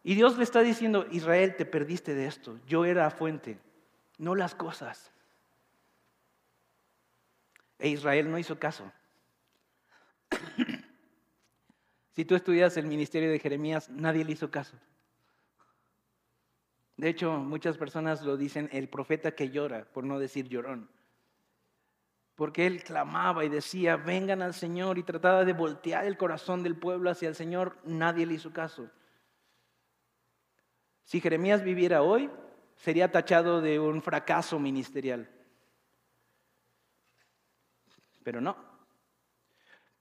[0.02, 2.58] Y Dios le está diciendo, Israel, te perdiste de esto.
[2.66, 3.60] Yo era la fuente,
[4.18, 5.12] no las cosas.
[7.78, 8.90] E Israel no hizo caso.
[12.20, 14.76] Si tú estudias el ministerio de Jeremías, nadie le hizo caso.
[16.98, 20.90] De hecho, muchas personas lo dicen el profeta que llora, por no decir llorón.
[22.36, 26.76] Porque él clamaba y decía, vengan al Señor y trataba de voltear el corazón del
[26.76, 28.92] pueblo hacia el Señor, nadie le hizo caso.
[31.06, 32.30] Si Jeremías viviera hoy,
[32.76, 35.30] sería tachado de un fracaso ministerial.
[38.24, 38.69] Pero no.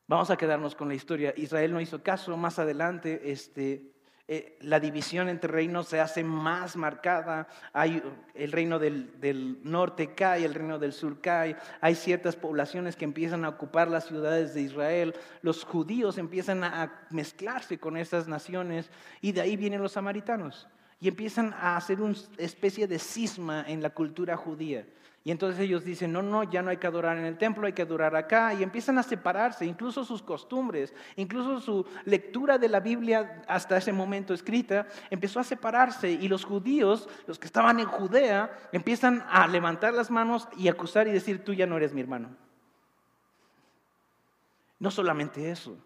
[0.08, 1.34] Vamos a quedarnos con la historia.
[1.36, 2.34] Israel no hizo caso.
[2.38, 3.92] Más adelante, este,
[4.26, 7.46] eh, la división entre reinos se hace más marcada.
[7.74, 11.56] Hay el reino del, norte cae, el reino del sur cae.
[11.82, 15.14] Hay ciertas poblaciones que empiezan a ocupar las ciudades de Israel.
[15.42, 18.90] Los judíos empiezan a mezclarse con esas naciones
[19.20, 20.68] y de ahí vienen los samaritanos
[21.00, 24.86] y empiezan a hacer una especie de cisma en la cultura judía.
[25.24, 27.72] Y entonces ellos dicen, no, no, ya no hay que adorar en el templo, hay
[27.72, 28.54] que adorar acá.
[28.54, 33.92] Y empiezan a separarse, incluso sus costumbres, incluso su lectura de la Biblia hasta ese
[33.92, 36.10] momento escrita, empezó a separarse.
[36.10, 41.08] Y los judíos, los que estaban en Judea, empiezan a levantar las manos y acusar
[41.08, 42.30] y decir, tú ya no eres mi hermano.
[44.78, 45.76] No solamente eso,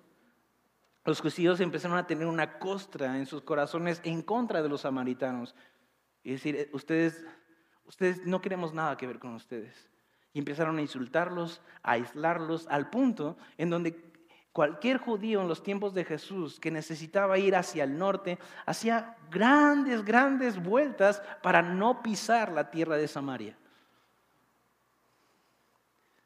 [1.05, 5.55] los judíos empezaron a tener una costra en sus corazones en contra de los samaritanos.
[6.23, 7.25] Y decir, ustedes,
[7.93, 9.87] ustedes no queremos nada que ver con ustedes.
[10.33, 13.95] Y empezaron a insultarlos, a aislarlos, al punto en donde
[14.51, 20.03] cualquier judío en los tiempos de Jesús que necesitaba ir hacia el norte, hacía grandes,
[20.07, 23.59] grandes vueltas para no pisar la tierra de Samaria.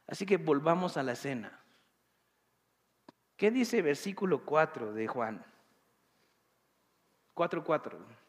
[0.06, 1.58] Así que volvamos a la escena.
[3.36, 5.44] ¿Qué dice versículo 4 de Juan?
[7.34, 8.25] 4.4.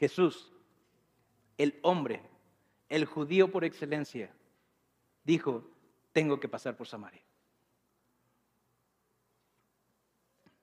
[0.00, 0.50] Jesús,
[1.58, 2.22] el hombre,
[2.88, 4.34] el judío por excelencia,
[5.22, 5.70] dijo,
[6.12, 7.22] tengo que pasar por Samaria.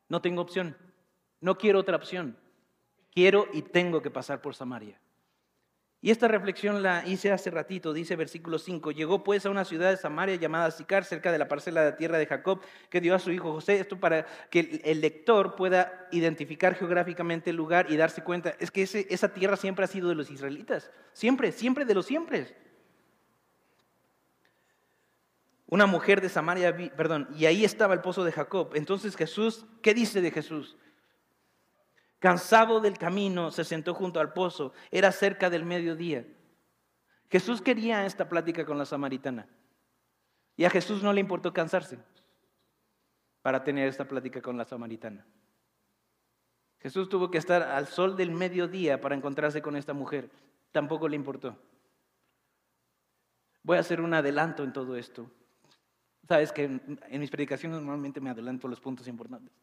[0.10, 0.76] No tengo opción,
[1.40, 2.36] no quiero otra opción.
[3.12, 5.00] Quiero y tengo que pasar por Samaria.
[6.00, 9.90] Y esta reflexión la hice hace ratito, dice versículo 5, llegó pues a una ciudad
[9.90, 13.20] de Samaria llamada Sicar, cerca de la parcela de tierra de Jacob, que dio a
[13.20, 18.24] su hijo José, esto para que el lector pueda identificar geográficamente el lugar y darse
[18.24, 22.06] cuenta, es que esa tierra siempre ha sido de los israelitas, siempre, siempre de los
[22.06, 22.56] siempre.
[25.66, 28.72] Una mujer de Samaria, perdón, y ahí estaba el pozo de Jacob.
[28.76, 30.78] Entonces Jesús, ¿qué dice de Jesús?
[32.20, 34.74] Cansado del camino, se sentó junto al pozo.
[34.92, 36.26] Era cerca del mediodía.
[37.30, 39.48] Jesús quería esta plática con la samaritana.
[40.56, 42.00] Y a Jesús no le importó cansarse.
[43.44, 45.26] para tener esta plática con la samaritana.
[46.80, 50.30] Jesús tuvo que estar al sol del mediodía para encontrarse con esta mujer.
[50.74, 51.58] Tampoco le importó.
[53.64, 55.32] Voy a hacer un adelanto en todo esto.
[56.28, 59.54] Sabes que en mis predicaciones normalmente me adelanto los puntos importantes.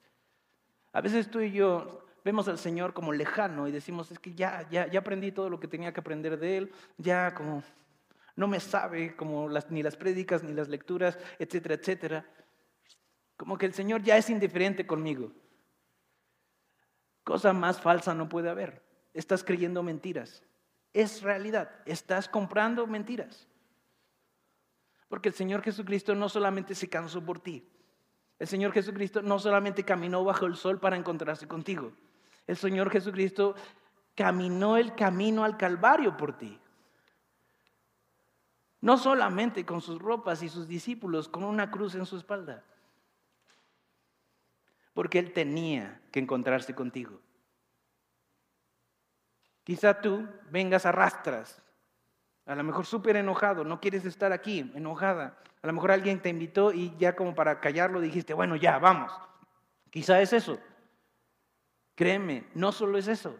[0.93, 4.67] A veces tú y yo vemos al Señor como lejano y decimos, es que ya,
[4.71, 7.63] ya, ya aprendí todo lo que tenía que aprender de Él, ya como
[8.37, 12.27] no me sabe como las, ni las prédicas, ni las lecturas, etcétera, etcétera.
[13.37, 15.33] Como que el Señor ya es indiferente conmigo.
[17.23, 18.83] Cosa más falsa no puede haber.
[19.13, 20.43] Estás creyendo mentiras.
[20.93, 21.71] Es realidad.
[21.87, 23.49] Estás comprando mentiras.
[25.09, 27.69] Porque el Señor Jesucristo no solamente se cansó por ti.
[28.39, 31.93] El Señor Jesucristo no solamente caminó bajo el sol para encontrarse contigo.
[32.47, 33.55] El Señor Jesucristo
[34.15, 36.59] caminó el camino al Calvario por ti.
[38.81, 42.63] No solamente con sus ropas y sus discípulos, con una cruz en su espalda.
[44.93, 47.19] Porque Él tenía que encontrarse contigo.
[49.65, 51.63] Quizá tú vengas a rastras,
[52.47, 55.39] a lo mejor súper enojado, no quieres estar aquí, enojada.
[55.63, 59.11] A lo mejor alguien te invitó y ya como para callarlo dijiste, bueno, ya, vamos.
[59.89, 60.59] Quizá es eso.
[61.95, 63.37] Créeme, no solo es eso.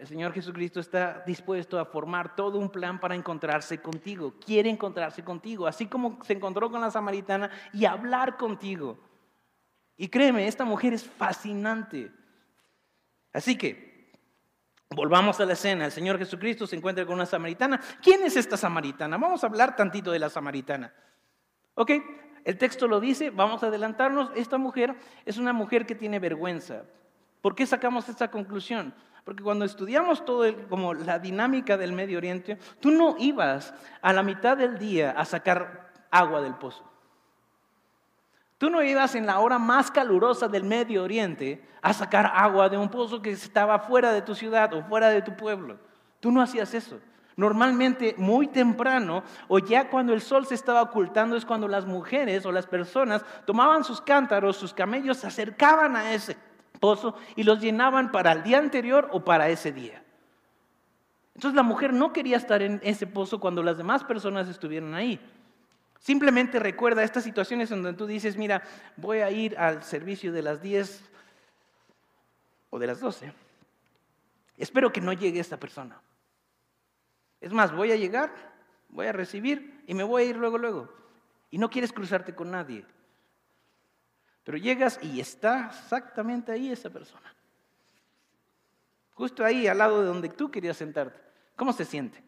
[0.00, 4.34] El Señor Jesucristo está dispuesto a formar todo un plan para encontrarse contigo.
[4.42, 8.98] Quiere encontrarse contigo, así como se encontró con la samaritana y hablar contigo.
[9.98, 12.10] Y créeme, esta mujer es fascinante.
[13.34, 14.14] Así que,
[14.88, 15.84] volvamos a la escena.
[15.84, 17.78] El Señor Jesucristo se encuentra con una samaritana.
[18.02, 19.18] ¿Quién es esta samaritana?
[19.18, 20.94] Vamos a hablar tantito de la samaritana.
[21.74, 21.90] ¿Ok?
[22.46, 24.30] El texto lo dice, vamos a adelantarnos.
[24.34, 26.84] Esta mujer es una mujer que tiene vergüenza.
[27.40, 28.94] ¿Por qué sacamos esta conclusión?
[29.24, 34.22] Porque cuando estudiamos todo como la dinámica del Medio Oriente, tú no ibas a la
[34.22, 36.84] mitad del día a sacar agua del pozo.
[38.58, 42.76] Tú no ibas en la hora más calurosa del Medio Oriente a sacar agua de
[42.76, 45.78] un pozo que estaba fuera de tu ciudad o fuera de tu pueblo.
[46.20, 47.00] Tú no hacías eso.
[47.36, 52.44] Normalmente muy temprano o ya cuando el sol se estaba ocultando es cuando las mujeres
[52.44, 56.36] o las personas tomaban sus cántaros, sus camellos, se acercaban a ese
[56.80, 60.02] pozo y los llenaban para el día anterior o para ese día.
[61.34, 65.20] Entonces la mujer no quería estar en ese pozo cuando las demás personas estuvieran ahí.
[66.00, 68.62] Simplemente recuerda estas situaciones en donde tú dices, mira,
[68.96, 71.02] voy a ir al servicio de las 10
[72.70, 73.32] o de las 12.
[74.56, 76.00] Espero que no llegue esta persona.
[77.40, 78.34] Es más, voy a llegar,
[78.88, 80.92] voy a recibir y me voy a ir luego, luego.
[81.50, 82.84] Y no quieres cruzarte con nadie.
[84.50, 87.32] Pero llegas y está exactamente ahí esa persona.
[89.14, 91.20] Justo ahí, al lado de donde tú querías sentarte.
[91.54, 92.20] ¿Cómo se siente?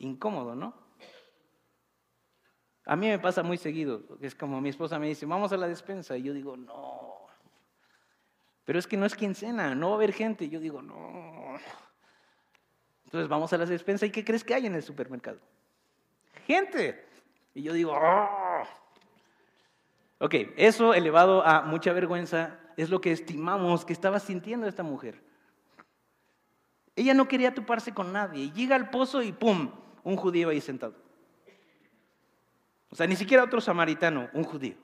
[0.00, 0.74] Incómodo, ¿no?
[2.84, 5.66] A mí me pasa muy seguido, es como mi esposa me dice, vamos a la
[5.66, 7.26] despensa, y yo digo, no.
[8.66, 10.44] Pero es que no es quincena, no va a haber gente.
[10.44, 11.58] Y yo digo, no.
[13.06, 15.38] Entonces vamos a la despensa y ¿qué crees que hay en el supermercado?
[16.46, 17.08] Gente.
[17.54, 18.43] Y yo digo, oh.
[20.18, 25.22] Ok, eso elevado a mucha vergüenza es lo que estimamos que estaba sintiendo esta mujer.
[26.96, 28.50] Ella no quería toparse con nadie.
[28.52, 29.70] Llega al pozo y ¡pum!
[30.04, 30.94] Un judío ahí sentado.
[32.90, 34.76] O sea, ni siquiera otro samaritano, un judío.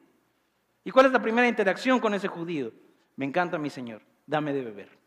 [0.82, 2.72] ¿Y cuál es la primera interacción con ese judío?
[3.16, 4.98] Me encanta mi Señor, dame de beber.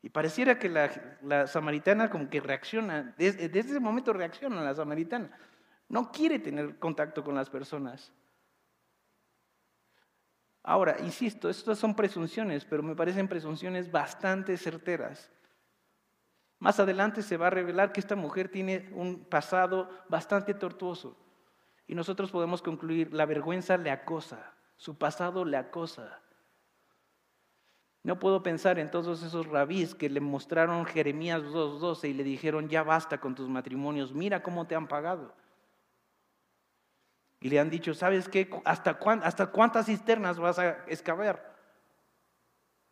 [0.00, 5.30] Y pareciera que la, samaritana como que reacciona, desde, desde ese momento reacciona la samaritana.
[5.88, 8.12] No quiere tener contacto con las personas.
[10.62, 15.30] Ahora, insisto, estas son presunciones, pero me parecen presunciones bastante certeras.
[16.58, 21.16] Más adelante se va a revelar que esta mujer tiene un pasado bastante tortuoso.
[21.86, 26.20] Y nosotros podemos concluir, la vergüenza le acosa, su pasado le acosa.
[28.02, 32.68] No puedo pensar en todos esos rabís que le mostraron Jeremías 2.12 y le dijeron,
[32.68, 35.34] ya basta con tus matrimonios, mira cómo te han pagado.
[37.40, 38.50] Y le han dicho, ¿sabes qué?
[38.64, 41.56] ¿Hasta, ¿Hasta cuántas cisternas vas a excavar?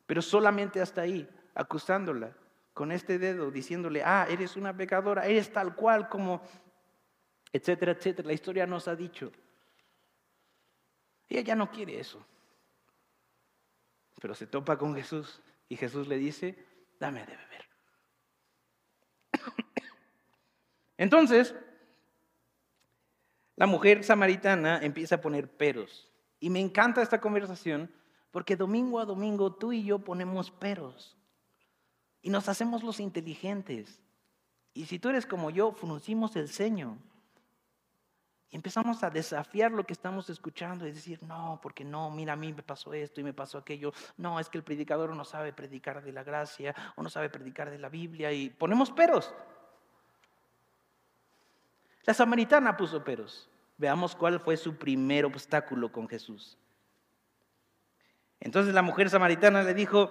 [0.06, 2.32] Pero solamente hasta ahí, acusándola
[2.72, 6.42] con este dedo, diciéndole, ah, eres una pecadora, eres tal cual como,
[7.52, 8.28] etcétera, etcétera.
[8.28, 9.32] La historia nos ha dicho.
[11.28, 12.24] Ella ya no quiere eso.
[14.20, 16.64] Pero se topa con Jesús y Jesús le dice,
[17.00, 17.68] dame de beber.
[20.96, 21.54] Entonces,
[23.56, 26.10] la mujer samaritana empieza a poner peros.
[26.38, 27.90] Y me encanta esta conversación
[28.30, 31.16] porque domingo a domingo tú y yo ponemos peros.
[32.20, 34.02] Y nos hacemos los inteligentes.
[34.74, 36.98] Y si tú eres como yo, fruncimos el ceño.
[38.50, 42.36] Y empezamos a desafiar lo que estamos escuchando y decir, no, porque no, mira, a
[42.36, 43.92] mí me pasó esto y me pasó aquello.
[44.18, 47.70] No, es que el predicador no sabe predicar de la gracia o no sabe predicar
[47.70, 49.34] de la Biblia y ponemos peros.
[52.06, 53.50] La samaritana puso peros.
[53.76, 56.56] Veamos cuál fue su primer obstáculo con Jesús.
[58.40, 60.10] Entonces la mujer samaritana le dijo,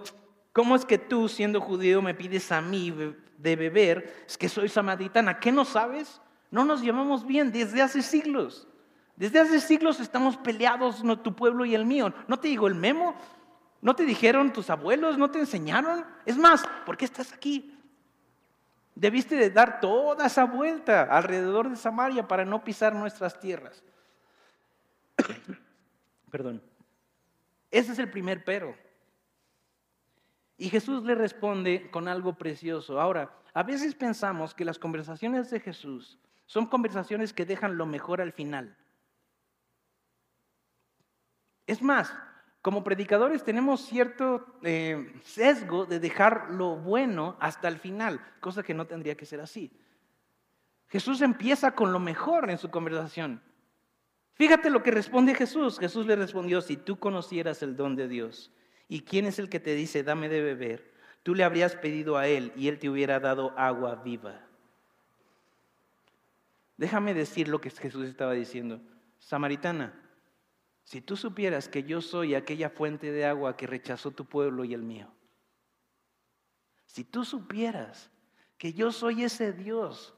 [0.51, 2.93] ¿cómo es que tú, siendo judío, me pides a mí
[3.37, 4.25] de beber?
[4.27, 5.39] Es que soy samaritana.
[5.39, 6.21] ¿Qué no sabes?
[6.51, 8.67] No nos llevamos bien desde hace siglos.
[9.15, 12.13] Desde hace siglos estamos peleados, no, tu pueblo y el mío.
[12.27, 13.15] ¿No te digo el memo?
[13.81, 15.17] ¿No te dijeron tus abuelos?
[15.17, 16.05] ¿No te enseñaron?
[16.25, 17.74] Es más, ¿por qué estás aquí?
[18.95, 23.83] Debiste de dar toda esa vuelta alrededor de Samaria para no pisar nuestras tierras.
[26.31, 26.61] Perdón.
[27.69, 28.75] Ese es el primer pero.
[30.57, 33.01] Y Jesús le responde con algo precioso.
[33.01, 38.21] Ahora, a veces pensamos que las conversaciones de Jesús son conversaciones que dejan lo mejor
[38.21, 38.77] al final.
[41.67, 42.13] Es más,
[42.65, 48.73] como predicadores tenemos cierto eh, sesgo de dejar lo bueno hasta el final, cosa que
[48.73, 49.71] no tendría que ser así.
[50.87, 53.39] Jesús empieza con lo mejor en su conversación.
[54.33, 55.77] Fíjate lo que responde Jesús.
[55.77, 58.51] Jesús le respondió, si tú conocieras el don de Dios
[58.87, 62.25] y quién es el que te dice, dame de beber, tú le habrías pedido a
[62.25, 64.41] él y él te hubiera dado agua viva.
[66.77, 68.81] Déjame decir lo que Jesús estaba diciendo.
[69.19, 69.93] Samaritana,
[70.85, 74.73] si tú supieras que yo soy aquella fuente de agua que rechazó tu pueblo y
[74.73, 75.11] el mío,
[76.85, 78.09] si tú supieras
[78.57, 80.13] que yo soy ese Dios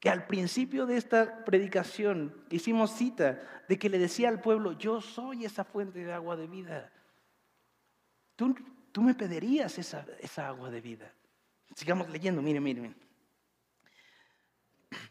[0.00, 5.00] que al principio de esta predicación hicimos cita de que le decía al pueblo, yo
[5.00, 6.92] soy esa fuente de agua de vida.
[8.36, 8.54] Tú,
[8.92, 11.12] tú me pedirías esa, esa agua de vida.
[11.74, 12.96] Sigamos leyendo, miren, miren.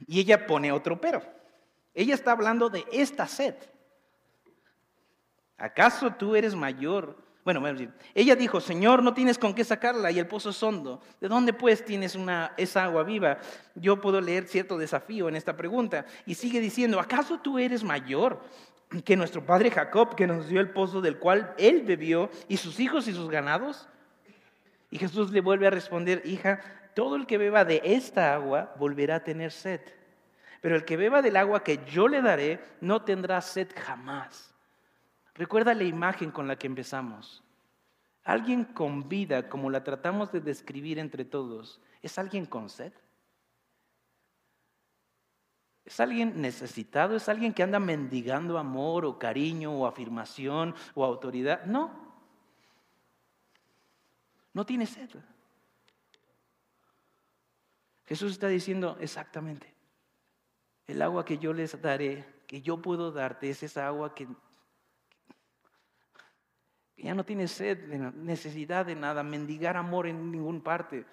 [0.08, 1.22] Y ella pone otro pero.
[1.94, 3.56] Ella está hablando de esta sed.
[5.58, 7.18] ¿Acaso tú eres mayor?
[7.44, 7.64] Bueno,
[8.14, 11.02] ella dijo, Señor, no tienes con qué sacarla y el pozo es hondo.
[11.22, 13.38] ¿De dónde pues tienes una, esa agua viva?
[13.74, 16.06] Yo puedo leer cierto desafío en esta pregunta.
[16.26, 18.42] Y sigue diciendo, ¿acaso tú eres mayor
[19.06, 22.82] que nuestro padre Jacob, que nos dio el pozo del cual él bebió, y sus
[22.82, 23.88] hijos y sus ganados?
[24.92, 26.60] Y Jesús le vuelve a responder, hija,
[26.96, 29.80] todo el que beba de esta agua volverá a tener sed.
[30.60, 34.47] Pero el que beba del agua que yo le daré no tendrá sed jamás.
[35.38, 37.44] Recuerda la imagen con la que empezamos.
[38.24, 42.92] Alguien con vida, como la tratamos de describir entre todos, ¿es alguien con sed?
[45.86, 47.16] ¿Es alguien necesitado?
[47.16, 51.64] ¿Es alguien que anda mendigando amor o cariño o afirmación o autoridad?
[51.66, 51.92] No.
[54.54, 55.10] No tiene sed.
[58.06, 59.74] Jesús está diciendo exactamente,
[60.88, 64.28] el agua que yo les daré, que yo puedo darte, es esa agua que,
[66.98, 71.06] ya no tiene sed, necesidad de nada, mendigar amor en ninguna parte.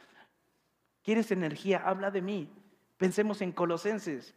[1.03, 1.83] ¿Quieres energía?
[1.85, 2.51] Habla de mí.
[2.97, 4.35] Pensemos en Colosenses.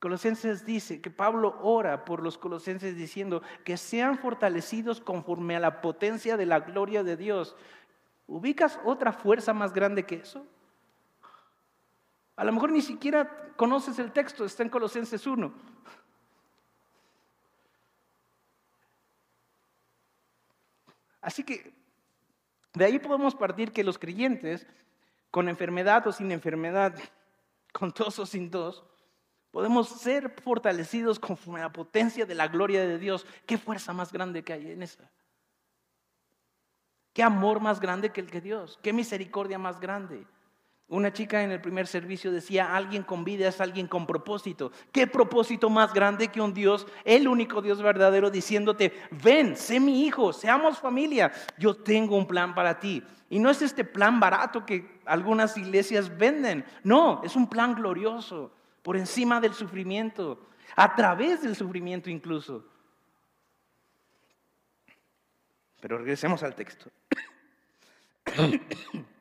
[0.00, 5.80] Colosenses dice que Pablo ora por los colosenses diciendo que sean fortalecidos conforme a la
[5.80, 7.56] potencia de la gloria de Dios.
[8.26, 10.46] ¿Ubicas otra fuerza más grande que eso?
[12.36, 15.52] A lo mejor ni siquiera conoces el texto, está en Colosenses 1.
[21.24, 21.72] Así que
[22.74, 24.66] de ahí podemos partir que los creyentes,
[25.30, 26.94] con enfermedad o sin enfermedad,
[27.72, 28.84] con tos o sin tos,
[29.50, 33.26] podemos ser fortalecidos conforme la potencia de la gloria de Dios.
[33.46, 35.10] ¿Qué fuerza más grande que hay en esa?
[37.14, 38.78] ¿Qué amor más grande que el que Dios?
[38.82, 40.26] ¿Qué misericordia más grande?
[40.94, 44.70] Una chica en el primer servicio decía, alguien con vida es alguien con propósito.
[44.92, 50.06] ¿Qué propósito más grande que un Dios, el único Dios verdadero, diciéndote, ven, sé mi
[50.06, 53.02] hijo, seamos familia, yo tengo un plan para ti?
[53.28, 58.52] Y no es este plan barato que algunas iglesias venden, no, es un plan glorioso,
[58.82, 60.46] por encima del sufrimiento,
[60.76, 62.64] a través del sufrimiento incluso.
[65.80, 66.88] Pero regresemos al texto.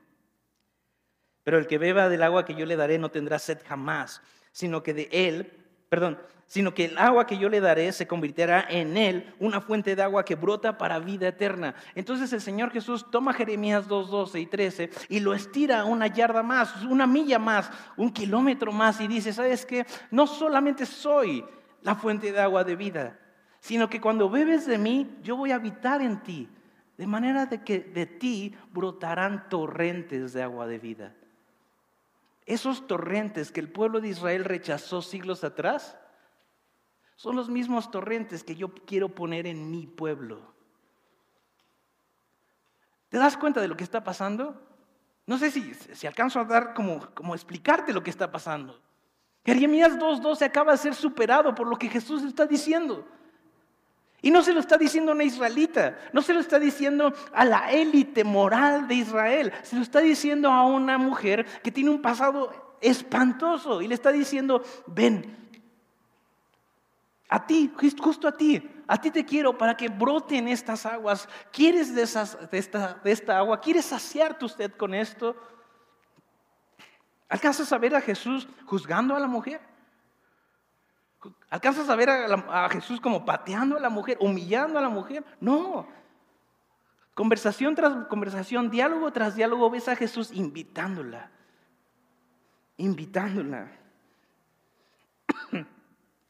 [1.44, 4.22] Pero el que beba del agua que yo le daré no tendrá sed jamás,
[4.52, 5.52] sino que de él,
[5.90, 6.18] perdón,
[6.48, 10.04] sino que el agua que yo le daré se convertirá en él una fuente de
[10.04, 11.74] agua que brota para vida eterna.
[11.96, 16.44] Entonces el Señor Jesús toma Jeremías 2, 12 y 13 y lo estira una yarda
[16.44, 19.86] más, una milla más, un kilómetro más y dice, ¿sabes qué?
[20.12, 21.44] No solamente soy
[21.82, 23.20] la fuente de agua de vida,
[23.60, 26.50] sino que cuando bebes de mí, yo voy a habitar en ti,
[26.98, 31.16] de manera de que de ti brotarán torrentes de agua de vida.
[32.46, 35.98] Esos torrentes que el pueblo de Israel rechazó siglos atrás,
[37.16, 40.54] son los mismos torrentes que yo quiero poner en mi pueblo.
[43.10, 44.60] ¿Te das cuenta de lo que está pasando?
[45.26, 48.82] No sé si, si alcanzo a dar como, como explicarte lo que está pasando.
[49.46, 53.08] Jeremías 2.12 acaba de ser superado por lo que Jesús está diciendo.
[54.24, 57.44] Y no se lo está diciendo a una israelita, no se lo está diciendo a
[57.44, 62.02] la élite moral de Israel, se lo está diciendo a una mujer que tiene un
[62.02, 65.52] pasado espantoso y le está diciendo, ven,
[67.28, 67.70] a ti,
[68.00, 71.28] justo a ti, a ti te quiero para que broten estas aguas.
[71.52, 73.60] ¿Quieres de, esta, de esta agua?
[73.60, 75.36] ¿Quieres saciar tu sed con esto?
[77.28, 79.73] ¿Alcanzas a ver a Jesús juzgando a la mujer?
[81.50, 85.24] ¿Alcanzas a ver a, Jesús como pateando a la mujer, humillando a la mujer?
[85.40, 85.88] No.
[87.14, 91.30] Conversación tras conversación, diálogo tras diálogo, ves a Jesús invitándola.
[92.78, 93.72] Invitándola.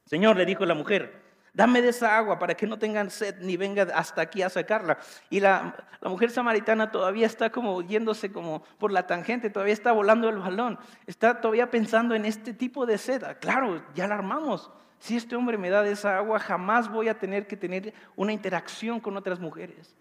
[0.06, 1.22] Señor, le dijo la mujer,
[1.54, 4.98] dame de esa agua para que no tengan sed ni venga hasta aquí a sacarla.
[5.30, 9.94] Y la, la, mujer samaritana todavía está como yéndose como por la tangente, todavía está
[9.94, 10.78] volando el balón,
[11.08, 13.24] está todavía pensando en este tipo de sed.
[13.40, 14.70] Claro, ya la armamos.
[15.04, 18.32] Si este hombre me da de esa agua, jamás voy a tener que tener una
[18.32, 19.94] interacción con otras mujeres.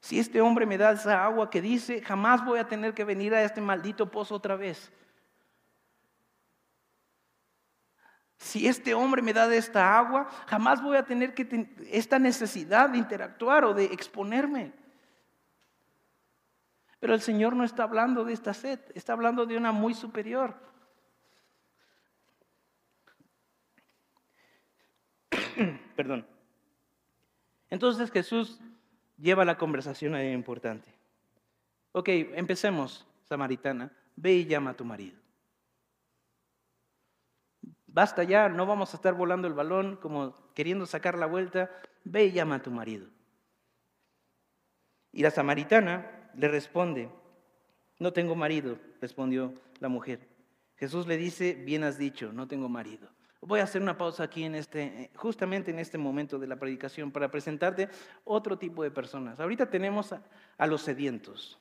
[0.00, 3.32] Si este hombre me da esa agua que dice, jamás voy a tener que venir
[3.36, 4.90] a este maldito pozo otra vez.
[8.36, 12.90] Si este hombre me da de esta agua, jamás voy a tener que esta necesidad
[12.90, 14.72] de interactuar o de exponerme.
[16.98, 20.67] Pero el Señor no está hablando de esta sed, está hablando de una muy superior.
[25.96, 26.26] Perdón.
[27.70, 28.60] Entonces Jesús
[29.18, 30.88] lleva la conversación ahí importante.
[31.92, 33.92] Ok, empecemos, samaritana.
[34.16, 35.16] Ve y llama a tu marido.
[37.86, 41.70] Basta ya, no vamos a estar volando el balón como queriendo sacar la vuelta.
[42.04, 43.06] Ve y llama a tu marido.
[45.12, 47.08] Y la samaritana le responde,
[47.98, 50.28] no tengo marido, respondió la mujer.
[50.76, 53.08] Jesús le dice, bien has dicho, no tengo marido.
[53.40, 57.12] Voy a hacer una pausa aquí en este, justamente en este momento de la predicación
[57.12, 57.88] para presentarte
[58.24, 59.38] otro tipo de personas.
[59.38, 61.58] Ahorita tenemos a, los sedientos.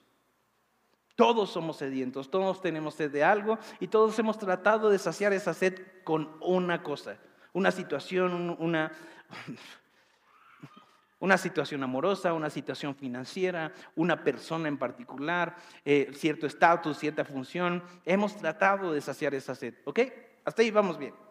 [1.16, 5.54] Todos somos sedientos, todos tenemos sed de algo y todos hemos tratado de saciar esa
[5.54, 7.18] sed con una cosa,
[7.54, 8.92] una situación, una,
[11.20, 15.56] una situación amorosa, una situación financiera, una persona en particular,
[15.86, 17.84] eh, cierto estatus, cierta función.
[18.04, 20.00] Hemos tratado de saciar esa sed, ¿ok?
[20.44, 21.27] Hasta ahí vamos bien.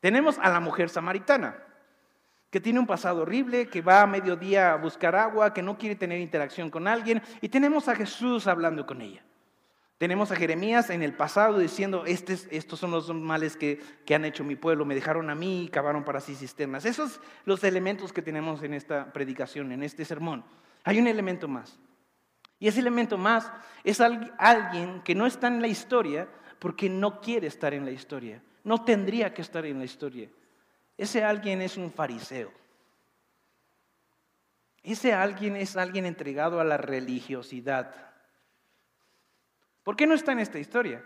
[0.00, 1.56] Tenemos a la mujer samaritana,
[2.50, 5.94] que tiene un pasado horrible, que va a mediodía a buscar agua, que no quiere
[5.94, 9.22] tener interacción con alguien, y tenemos a Jesús hablando con ella.
[9.98, 14.42] Tenemos a Jeremías en el pasado diciendo, estos son los males que, que, han hecho
[14.42, 16.86] mi pueblo, me dejaron a mí y cavaron para sí cisternas.
[16.86, 20.42] Esos son los elementos que tenemos en esta predicación, en este sermón.
[20.84, 21.78] Hay un elemento más.
[22.58, 23.52] Y ese elemento más
[23.84, 26.28] es alguien que no está en la historia
[26.58, 30.28] porque no quiere estar en la historia no tendría que estar en la historia.
[30.96, 32.52] Ese alguien es un fariseo.
[34.82, 37.94] Ese alguien es alguien entregado a la religiosidad.
[39.82, 41.04] ¿Por qué no está en esta historia?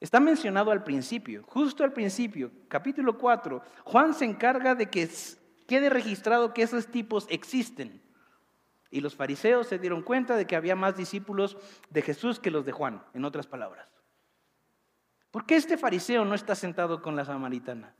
[0.00, 3.62] Está mencionado al principio, justo al principio, capítulo 4.
[3.84, 5.08] Juan se encarga de que
[5.66, 8.02] quede registrado que esos tipos existen.
[8.90, 11.56] Y los fariseos se dieron cuenta de que había más discípulos
[11.90, 13.99] de Jesús que los de Juan, en otras palabras.
[15.30, 17.94] ¿Por qué este fariseo no está sentado con la samaritana?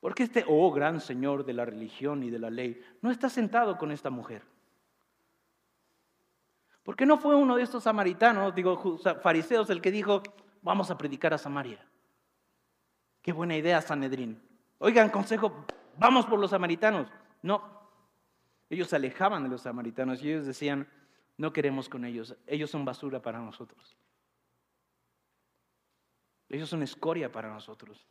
[0.00, 3.28] ¿Por qué este, oh gran señor de la religión y de la ley, no está
[3.28, 4.42] sentado con esta mujer?
[6.82, 10.22] ¿Por qué no fue uno de estos samaritanos, digo, fariseos, el que dijo,
[10.62, 11.84] vamos a predicar a Samaria?
[13.22, 14.40] Qué buena idea, Sanedrín.
[14.78, 15.66] Oigan, consejo,
[15.98, 17.08] vamos por los samaritanos.
[17.42, 17.76] No,
[18.70, 20.88] ellos se alejaban de los samaritanos y ellos decían,
[21.36, 23.96] no queremos con ellos, ellos son basura para nosotros.
[26.48, 28.06] Ellos son escoria para nosotros.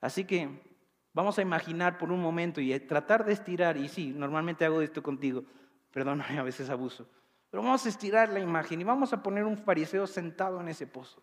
[0.00, 0.78] Así que
[1.12, 5.02] vamos a imaginar por un momento y tratar de estirar, y sí, normalmente hago esto
[5.02, 5.44] contigo,
[5.90, 7.08] perdóname, a veces abuso,
[7.50, 10.86] pero vamos a estirar la imagen y vamos a poner un fariseo sentado en ese
[10.86, 11.22] pozo.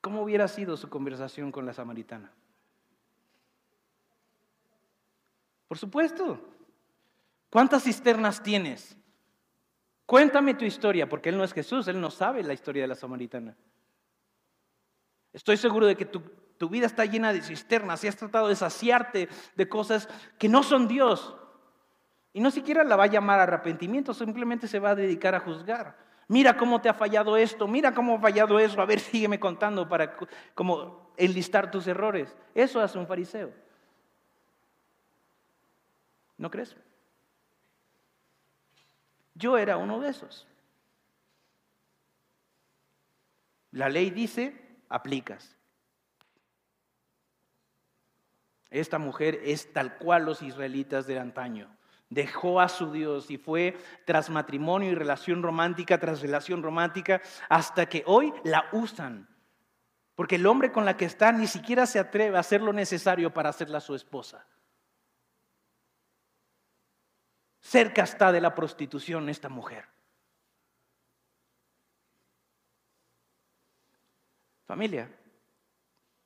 [0.00, 2.30] ¿Cómo hubiera sido su conversación con la samaritana?
[5.66, 6.38] Por supuesto.
[7.48, 8.96] ¿Cuántas cisternas tienes?
[10.06, 12.94] Cuéntame tu historia, porque Él no es Jesús, Él no sabe la historia de la
[12.94, 13.56] samaritana.
[15.32, 16.22] Estoy seguro de que tu,
[16.68, 20.88] vida está llena de cisternas y has tratado de saciarte de cosas que no son
[20.88, 21.34] Dios.
[22.32, 25.96] Y no siquiera la va a llamar arrepentimiento, simplemente se va a dedicar a juzgar.
[26.28, 29.88] Mira cómo te ha fallado esto, mira cómo ha fallado eso, a ver, sígueme contando
[29.88, 30.16] para
[30.54, 32.34] como enlistar tus errores.
[32.54, 33.52] Eso hace un fariseo.
[36.38, 36.76] ¿No crees?
[39.34, 40.46] Yo era uno de esos.
[43.72, 44.56] La ley dice,
[44.88, 45.56] aplicas.
[48.70, 51.76] Esta mujer es tal cual los israelitas de antaño.
[52.08, 57.86] Dejó a su Dios y fue tras matrimonio y relación romántica tras relación romántica hasta
[57.86, 59.28] que hoy la usan.
[60.14, 63.32] Porque el hombre con la que está ni siquiera se atreve a hacer lo necesario
[63.34, 64.46] para hacerla su esposa.
[67.64, 69.86] Cerca está de la prostitución esta mujer.
[74.66, 75.10] Familia,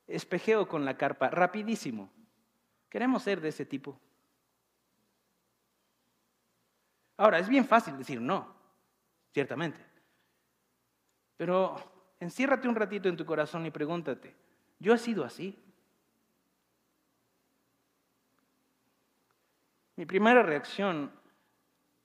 [0.08, 2.10] espejeo con la carpa, rapidísimo.
[2.90, 4.00] Queremos ser de ese tipo.
[7.16, 8.56] Ahora, es bien fácil decir no,
[9.32, 9.80] ciertamente.
[11.36, 11.76] Pero
[12.18, 14.34] enciérrate un ratito en tu corazón y pregúntate,
[14.80, 15.56] ¿yo he sido así?
[19.94, 21.17] Mi primera reacción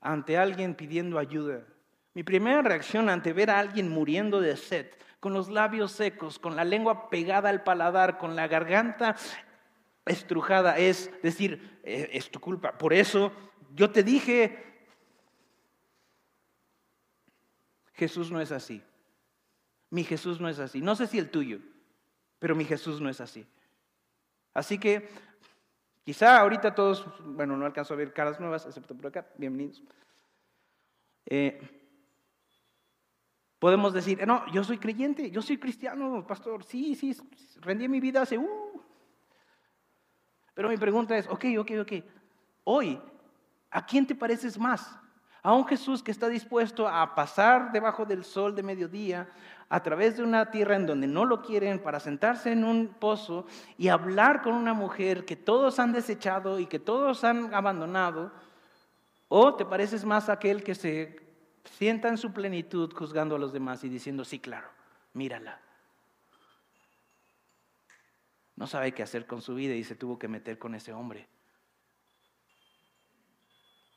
[0.04, 1.66] ante alguien pidiendo ayuda.
[2.14, 4.88] Mi primera reacción ante ver a alguien muriendo de sed,
[5.20, 9.16] con los labios secos, con la lengua pegada al paladar, con la garganta
[10.06, 12.78] estrujada, es decir, eh, es tu culpa.
[12.78, 13.32] Por eso
[13.74, 14.64] yo te dije,
[17.94, 18.84] Jesús no es así.
[19.90, 20.82] Mi Jesús no es así.
[20.82, 21.60] No sé si el tuyo,
[22.40, 23.46] pero mi Jesús no es así.
[24.54, 25.08] Así que
[26.04, 29.82] Quizá ahorita todos, bueno, no alcanzo a ver caras nuevas, excepto por acá, bienvenidos.
[31.26, 31.62] Eh,
[33.58, 37.16] podemos decir, no, yo soy creyente, yo soy cristiano, pastor, sí, sí,
[37.62, 38.38] rendí mi vida hace...
[38.38, 38.84] Uh.
[40.54, 41.94] Pero mi pregunta es, ok, ok, ok,
[42.66, 43.02] hoy,
[43.72, 45.00] ¿a quién te pareces más?
[45.44, 49.30] A un Jesús que está dispuesto a pasar debajo del sol de mediodía,
[49.68, 53.46] a través de una tierra en donde no lo quieren para sentarse en un pozo
[53.78, 58.32] y hablar con una mujer que todos han desechado y que todos han abandonado,
[59.28, 61.20] o te pareces más a aquel que se
[61.66, 64.70] sienta en su plenitud juzgando a los demás y diciendo, sí, claro,
[65.14, 65.60] mírala.
[68.56, 71.28] No sabe qué hacer con su vida y se tuvo que meter con ese hombre.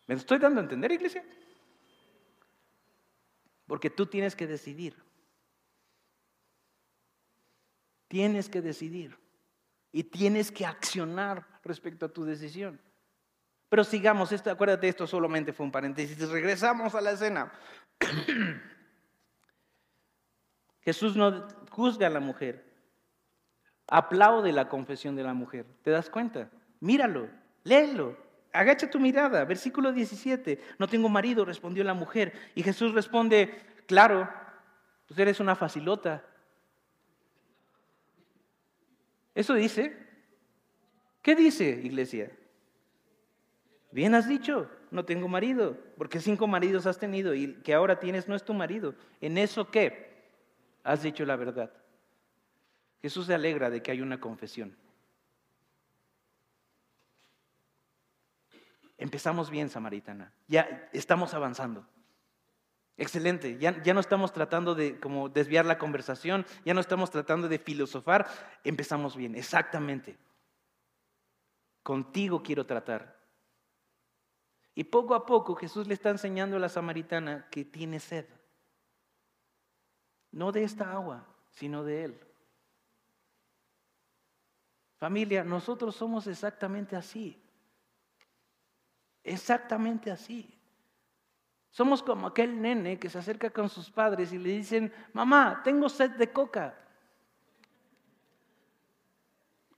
[0.07, 1.25] ¿Me estoy dando a entender, iglesia?
[3.67, 4.97] Porque tú tienes que decidir.
[8.09, 9.19] Tienes que decidir
[9.91, 12.81] y tienes que accionar respecto a tu decisión.
[13.69, 16.29] Pero sigamos, esto, acuérdate, esto solamente fue un paréntesis.
[16.29, 17.53] Regresamos a la escena.
[20.83, 22.65] Jesús no juzga a la mujer,
[23.89, 25.67] aplaude la confesión de la mujer.
[25.83, 26.49] ¿Te das cuenta?
[26.79, 27.29] Míralo,
[27.65, 28.17] léelo,
[28.57, 29.45] agacha tu mirada.
[29.45, 30.61] Versículo 17.
[30.79, 32.33] No tengo marido, respondió la mujer.
[32.55, 33.55] Y Jesús responde,
[33.87, 34.29] claro,
[35.07, 36.25] pues eres una facilota.
[39.35, 39.97] ¿Eso dice?
[41.23, 42.31] ¿Qué dice, iglesia?
[43.93, 48.29] Bien has dicho, no tengo marido, porque cinco maridos has tenido y que ahora tienes
[48.29, 48.95] no es tu marido.
[49.21, 50.31] ¿En eso qué?
[50.85, 51.73] Has dicho la verdad.
[53.03, 54.77] Jesús se alegra de que hay una confesión.
[58.99, 60.33] Empezamos bien, Samaritana.
[60.49, 61.87] Ya estamos avanzando.
[62.99, 67.47] Excelente, ya, ya, no estamos tratando de como desviar la conversación, ya no estamos tratando
[67.47, 68.27] de filosofar,
[68.65, 70.17] empezamos bien, exactamente.
[71.83, 73.15] Contigo quiero tratar.
[74.75, 78.27] Y poco a poco Jesús le está enseñando a la samaritana que tiene sed.
[80.33, 82.21] No de esta agua, sino de Él.
[84.97, 87.43] Familia, nosotros somos exactamente así.
[89.27, 90.49] Exactamente así.
[91.71, 95.89] Somos como aquel nene que se acerca con sus padres y le dicen, mamá, tengo
[95.89, 96.79] sed de coca.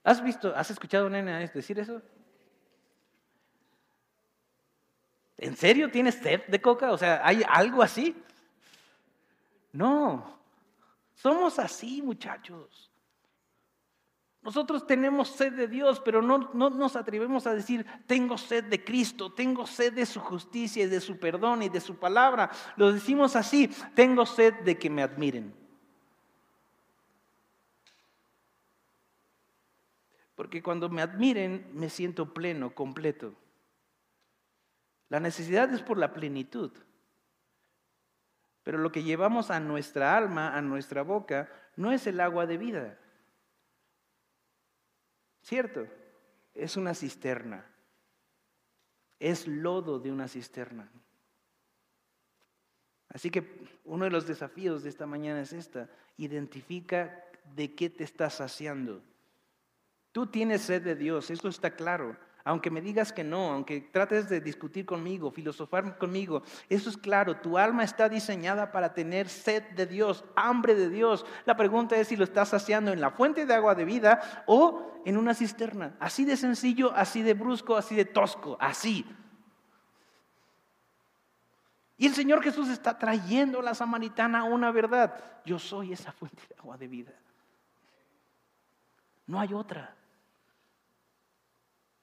[0.03, 1.99] ¿Has visto, has escuchado a un nene decir eso?
[5.37, 6.91] ¿En serio tienes sed de coca?
[6.91, 8.15] O sea, ¿hay algo así?
[9.71, 10.39] No,
[11.15, 12.88] somos así muchachos.
[14.41, 19.33] Nosotros tenemos sed de Dios, pero no, nos atrevemos a decir, tengo sed de Cristo,
[19.33, 22.49] tengo sed de su justicia y de su perdón y de su palabra.
[22.77, 25.53] Lo decimos así, tengo sed de que me admiren.
[30.35, 33.35] Porque cuando me admiren me siento pleno, completo.
[35.09, 36.71] La necesidad es por la plenitud.
[38.63, 42.57] Pero lo que llevamos a nuestra alma, a nuestra boca, no es el agua de
[42.57, 42.99] vida.
[45.41, 45.87] ¿Cierto?
[46.53, 47.65] Es una cisterna.
[49.19, 50.89] Es lodo de una cisterna.
[53.09, 55.89] Así que uno de los desafíos de esta mañana es esta.
[56.17, 57.25] Identifica
[57.55, 59.01] de qué te estás saciando.
[60.11, 62.17] Tú tienes sed de Dios, eso está claro.
[62.43, 67.37] Aunque me digas que no, aunque trates de discutir conmigo, filosofar conmigo, eso es claro.
[67.37, 71.25] Tu alma está diseñada para tener sed de Dios, hambre de Dios.
[71.45, 75.01] La pregunta es si lo estás saciando en la fuente de agua de vida o
[75.05, 75.95] en una cisterna.
[75.99, 79.05] Así de sencillo, así de brusco, así de tosco, así.
[81.97, 85.21] Y el Señor Jesús está trayendo a la samaritana una verdad.
[85.43, 87.11] Yo soy esa fuente de agua de vida.
[89.27, 89.98] No hay otra.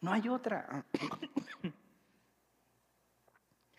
[0.01, 0.84] No hay otra.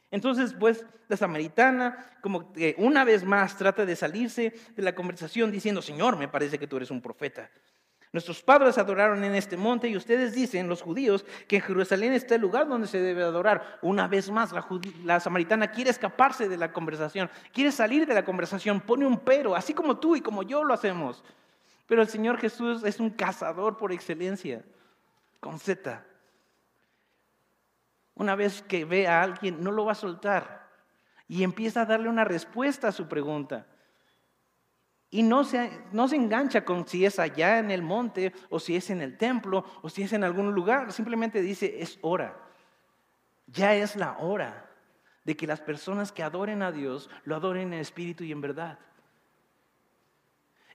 [0.10, 5.52] Entonces, pues, la samaritana, como que una vez más, trata de salirse de la conversación
[5.52, 7.50] diciendo, Señor, me parece que tú eres un profeta.
[8.14, 12.36] Nuestros padres adoraron en este monte y ustedes dicen, los judíos, que en Jerusalén está
[12.36, 13.80] el lugar donde se debe adorar.
[13.82, 14.54] Una vez más,
[15.04, 19.56] la, samaritana quiere escaparse de la conversación, quiere salir de la conversación, pone un pero,
[19.56, 21.24] así como tú y como yo lo hacemos.
[21.86, 24.64] Pero el Señor Jesús es un cazador por excelencia,
[25.48, 26.06] con Z.
[28.16, 30.68] Una vez que ve a alguien, no lo va a soltar
[31.26, 33.66] y empieza a darle una respuesta a su pregunta.
[35.10, 38.76] Y no se, no se engancha con si es allá en el monte o si
[38.76, 40.92] es en el templo o si es en algún lugar.
[40.92, 42.38] Simplemente dice, es hora.
[43.46, 44.70] Ya es la hora
[45.24, 48.80] de que las personas que adoren a Dios lo adoren en espíritu y en verdad.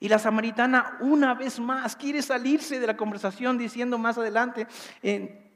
[0.03, 4.67] Y la samaritana una vez más quiere salirse de la conversación diciendo más adelante
[5.01, 5.49] en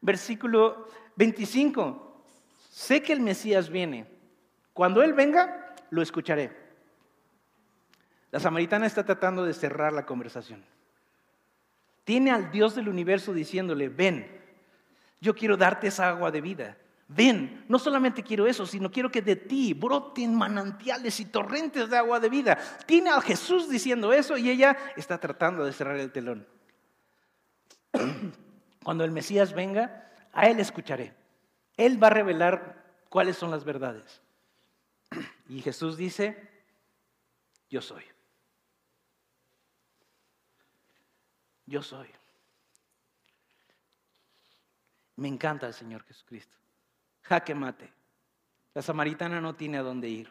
[0.00, 2.24] versículo 25,
[2.70, 4.06] sé que el Mesías viene.
[4.72, 6.56] Cuando Él venga, lo escucharé.
[8.30, 10.64] La samaritana está tratando de cerrar la conversación.
[12.04, 14.26] Tiene al Dios del universo diciéndole, ven,
[15.20, 16.78] yo quiero darte esa agua de vida.
[17.08, 21.96] Ven, no solamente quiero eso, sino quiero que de ti broten manantiales y torrentes de
[21.96, 22.58] agua de vida.
[22.86, 26.46] Tiene a Jesús diciendo eso y ella está tratando de cerrar el telón.
[28.82, 31.14] Cuando el Mesías venga, a Él escucharé.
[31.76, 34.22] Él va a revelar cuáles son las verdades.
[35.48, 36.50] Y Jesús dice,
[37.70, 38.02] yo soy.
[41.66, 42.08] yo soy.
[45.16, 46.56] Me encanta el Señor Jesucristo.
[47.28, 47.92] Jaque mate.
[48.74, 50.28] La samaritana no tiene a dónde ir.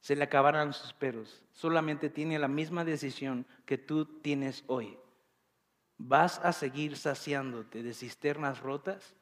[0.00, 1.44] Se le acabarán sus peros.
[1.52, 4.98] Solamente tiene la misma decisión que tú tienes hoy.
[5.98, 9.14] ¿Vas a seguir saciándote de cisternas rotas?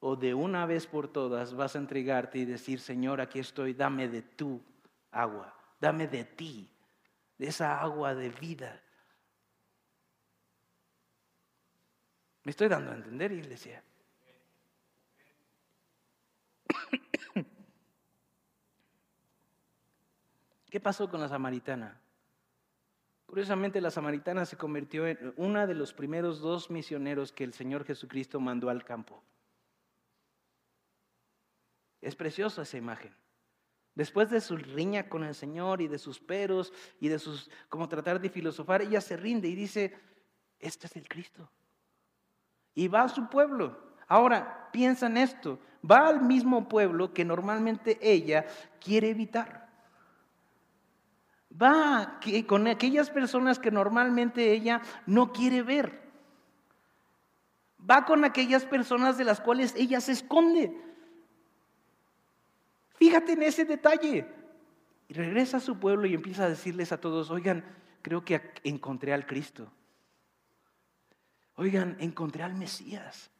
[0.00, 4.08] ¿O de una vez por todas vas a entregarte y decir, Señor, aquí estoy, dame
[4.08, 4.62] de tu
[5.10, 6.70] agua, dame de ti,
[7.36, 8.80] de esa agua de vida
[12.48, 13.84] ¿Me estoy dando a entender, iglesia?
[20.70, 22.00] ¿Qué pasó con la samaritana?
[23.26, 27.84] Curiosamente, la samaritana se convirtió en una de los primeros dos misioneros que el Señor
[27.84, 29.22] Jesucristo mandó al campo.
[32.00, 33.14] Es preciosa esa imagen.
[33.94, 37.88] Después de su riña con el Señor y de sus peros y de sus, como
[37.88, 39.98] tratar de filosofar, ella se rinde y dice,
[40.60, 41.50] este es el Cristo
[42.78, 43.76] y va a su pueblo.
[44.06, 45.58] Ahora, piensa en esto,
[45.88, 48.46] va al mismo pueblo que normalmente ella
[48.80, 49.68] quiere evitar.
[51.60, 56.08] Va con aquellas personas que normalmente ella no quiere ver.
[57.88, 60.76] Va con aquellas personas de las cuales ella se esconde.
[62.94, 64.26] Fíjate en ese detalle.
[65.08, 67.64] Y regresa a su pueblo y empieza a decirles a todos, oigan,
[68.02, 69.72] creo que encontré al Cristo.
[71.54, 73.30] Oigan, encontré al Mesías.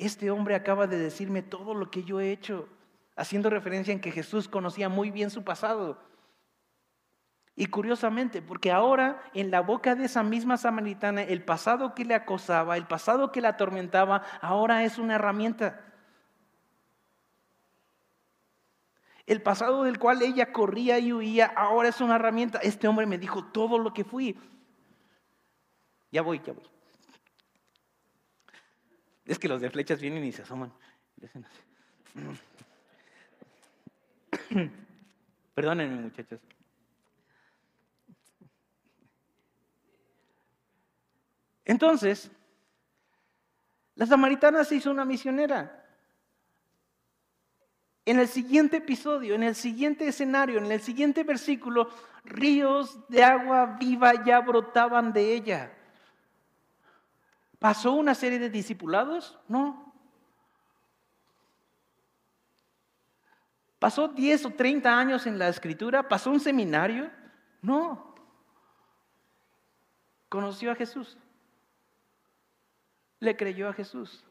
[0.00, 2.66] Este hombre acaba de decirme todo lo que yo he hecho,
[3.16, 5.98] haciendo referencia en que Jesús conocía muy bien su pasado.
[7.54, 12.14] Y curiosamente, porque ahora en la boca de esa misma samaritana, el pasado que le
[12.14, 15.84] acosaba, el pasado que la atormentaba, ahora es una herramienta.
[19.26, 22.58] El pasado del cual ella corría y huía, ahora es una herramienta.
[22.60, 24.34] Este hombre me dijo todo lo que fui.
[26.10, 26.79] Ya voy, ya voy.
[29.30, 30.72] Es que los de flechas vienen y se asoman.
[35.54, 36.40] Perdónenme, muchachos.
[41.64, 42.28] Entonces,
[43.94, 45.86] la samaritana se hizo una misionera.
[48.04, 51.88] En el siguiente episodio, en el siguiente escenario, en el siguiente versículo,
[52.24, 55.79] ríos de agua viva ya brotaban de ella.
[57.60, 59.38] ¿Pasó una serie de discipulados?
[59.46, 59.92] No.
[63.78, 66.08] ¿Pasó 10 o 30 años en la escritura?
[66.08, 67.10] ¿Pasó un seminario?
[67.60, 68.14] No.
[70.30, 71.18] Conoció a Jesús.
[73.20, 74.24] Le creyó a Jesús.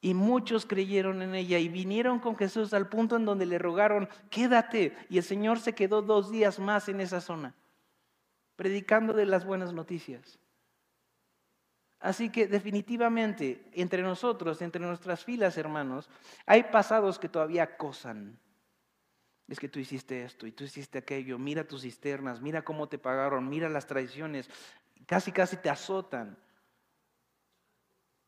[0.00, 4.08] Y muchos creyeron en ella y vinieron con Jesús al punto en donde le rogaron,
[4.28, 4.96] quédate.
[5.08, 7.54] Y el Señor se quedó dos días más en esa zona,
[8.56, 10.40] predicando de las buenas noticias.
[12.00, 16.08] Así que definitivamente entre nosotros, entre nuestras filas, hermanos,
[16.46, 18.38] hay pasados que todavía acosan.
[19.48, 22.98] Es que tú hiciste esto y tú hiciste aquello, mira tus cisternas, mira cómo te
[22.98, 24.48] pagaron, mira las traiciones,
[25.06, 26.38] casi casi te azotan.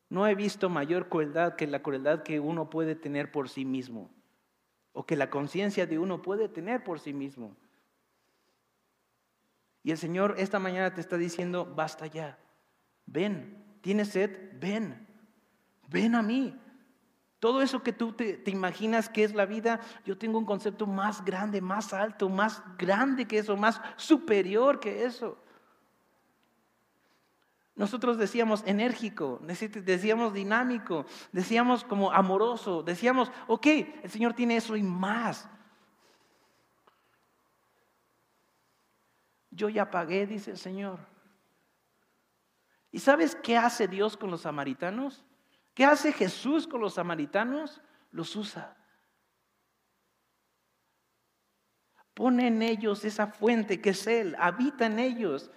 [0.08, 4.10] No he visto mayor crueldad que la crueldad que uno puede tener por sí mismo
[4.92, 7.56] o que la conciencia de uno puede tener por sí mismo.
[9.84, 12.38] Y el Señor esta mañana te está diciendo, basta ya,
[13.10, 15.06] ven, tienes sed, ven,
[15.88, 16.58] ven a mí.
[17.38, 20.86] Todo eso que tú te, te, imaginas que es la vida, yo tengo un concepto
[20.86, 25.38] más grande, más alto, más grande que eso, más superior que eso.
[27.80, 33.66] Nosotros decíamos enérgico, decíamos dinámico, decíamos como amoroso, decíamos, ok,
[34.02, 35.48] el Señor tiene eso y más.
[39.50, 40.98] Yo ya pagué, dice el Señor.
[42.92, 45.24] ¿Y sabes qué hace Dios con los samaritanos?
[45.74, 47.80] ¿Qué hace Jesús con los samaritanos?
[48.10, 48.76] Los usa.
[52.14, 55.50] Pone en ellos esa fuente que es Él, habita en ellos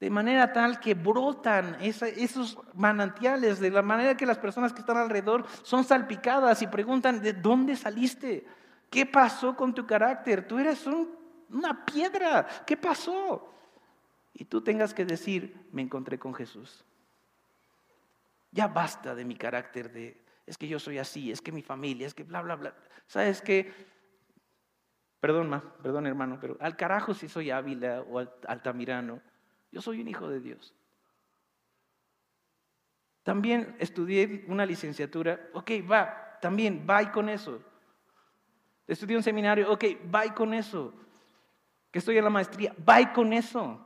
[0.00, 4.96] de manera tal que brotan esos manantiales, de la manera que las personas que están
[4.96, 8.46] alrededor son salpicadas y preguntan, ¿de dónde saliste?
[8.90, 10.46] ¿Qué pasó con tu carácter?
[10.46, 10.86] Tú eres
[11.50, 13.52] una piedra, ¿qué pasó?
[14.38, 16.84] Y tú tengas que decir, me encontré con Jesús.
[18.52, 22.06] Ya basta de mi carácter de, es que yo soy así, es que mi familia,
[22.06, 22.74] es que bla, bla, bla.
[23.08, 23.72] ¿Sabes qué?
[25.18, 29.20] Perdón, ma, perdón hermano, pero al carajo si soy Ávila o Altamirano.
[29.72, 30.72] Yo soy un hijo de Dios.
[33.24, 37.60] También estudié una licenciatura, ok, va, también, va y con eso.
[38.86, 39.84] Estudié un seminario, ok,
[40.14, 40.94] va y con eso.
[41.90, 43.84] Que estoy en la maestría, va y con eso.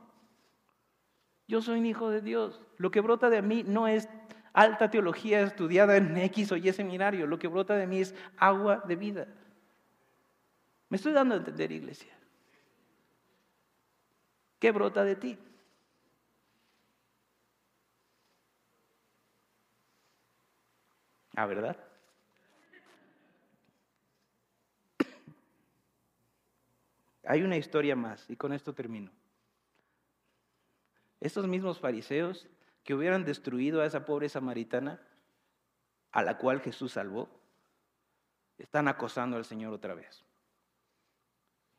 [1.47, 2.61] Yo soy un hijo de Dios.
[2.77, 4.07] Lo que brota de mí no es
[4.53, 7.27] alta teología estudiada en X o Y seminario.
[7.27, 9.27] Lo que brota de mí es agua de vida.
[10.89, 12.13] Me estoy dando a entender, iglesia.
[14.59, 15.37] ¿Qué brota de ti?
[21.35, 21.75] Ah, ¿verdad?
[27.25, 29.09] Hay una historia más y con esto termino.
[31.23, 32.49] Estos mismos fariseos
[32.83, 35.01] que hubieran destruido a esa pobre samaritana
[36.11, 37.29] a la cual Jesús salvó,
[38.57, 40.25] están acosando al Señor otra vez.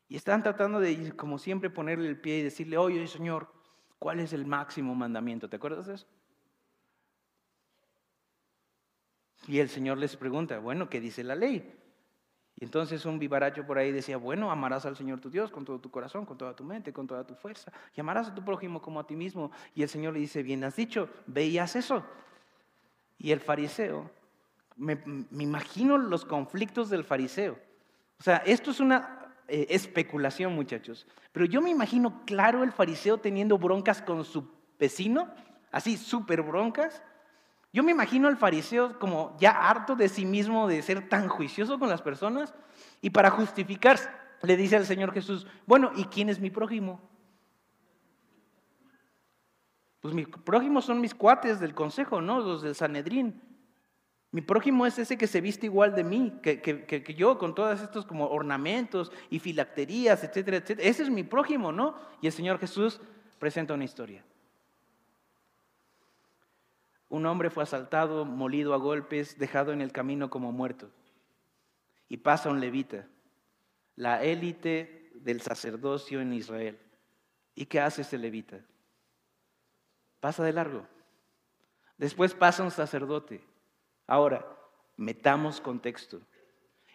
[0.09, 3.53] Y están tratando de, como siempre, ponerle el pie y decirle, oye, Señor,
[3.99, 5.51] ¿cuál es el máximo mandamiento?
[5.51, 6.07] ¿Te acuerdas de eso?
[9.47, 11.71] Y el Señor les pregunta, bueno, ¿qué dice la ley?
[12.57, 15.81] Y entonces un vivaracho por ahí decía, bueno, amarás al Señor tu Dios con todo
[15.81, 18.81] tu corazón, con toda tu mente, con toda tu fuerza, y amarás a tu prójimo
[18.81, 19.51] como a ti mismo.
[19.75, 22.05] Y el Señor le dice, bien has dicho, veías eso.
[23.19, 24.11] Y el fariseo,
[24.77, 25.01] me,
[25.33, 27.59] imagino los conflictos del fariseo.
[28.21, 33.19] O sea, esto es una eh, especulación, muchachos, pero yo me imagino claro el fariseo
[33.19, 34.49] teniendo broncas con su
[34.79, 35.29] vecino,
[35.73, 37.03] así súper broncas,
[37.75, 41.77] yo me imagino al fariseo como ya harto de sí mismo de ser tan juicioso
[41.77, 42.55] con las personas
[43.03, 44.09] y para justificarse
[44.43, 47.01] le dice al Señor Jesús, bueno, ¿y quién es mi prójimo?
[49.99, 52.39] Pues mi prójimo son mis cuates del consejo, ¿no?
[52.39, 53.43] Los del Sanedrín.
[54.31, 57.81] Mi prójimo es ese que se viste igual de mí, que, que, yo, con todos
[57.81, 60.89] estos como ornamentos y filacterías, etcétera, etcétera.
[60.89, 61.97] Ese es mi prójimo, ¿no?
[62.21, 63.01] Y el Señor Jesús
[63.41, 64.25] presenta una historia.
[67.15, 70.91] Un hombre fue asaltado, molido a golpes, dejado en el camino como muerto.
[72.09, 73.07] Y pasa un levita,
[73.95, 76.77] la élite del sacerdocio en Israel.
[77.55, 78.59] ¿Y qué hace ese levita?
[80.19, 80.89] Pasa de largo.
[81.99, 83.45] Después pasa un sacerdote.
[84.09, 84.45] Ahora,
[84.97, 86.21] metamos contexto.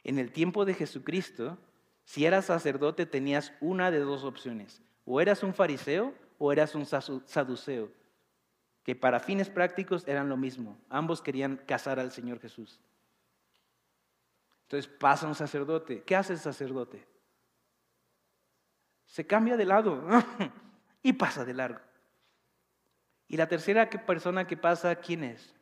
[0.03, 1.57] En el tiempo de Jesucristo,
[2.03, 4.81] si eras sacerdote tenías una de dos opciones.
[5.05, 7.89] O eras un fariseo o eras un saduceo
[8.83, 10.79] que para fines prácticos eran lo mismo.
[10.89, 12.79] Ambos querían casar al Señor Jesús.
[14.63, 16.03] Entonces pasa un sacerdote.
[16.03, 17.05] ¿Qué hace el sacerdote?
[19.05, 20.03] Se cambia de lado
[21.03, 21.79] y pasa de largo.
[23.27, 25.55] Y la tercera persona que pasa, ¿quién es?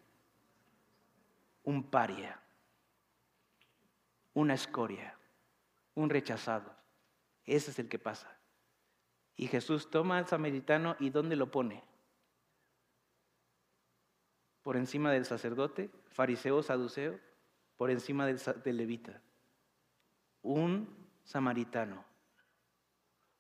[1.63, 2.39] Un paria.
[4.34, 5.18] una escoria,
[5.95, 6.76] un rechazado.
[7.45, 8.38] Ese es el que pasa.
[9.36, 11.84] Y Jesús toma al samaritano y ¿dónde lo pone?
[14.68, 17.18] Por encima del sacerdote, fariseo, saduceo,
[17.78, 19.22] por encima del, del levita.
[20.41, 22.03] Un samaritano.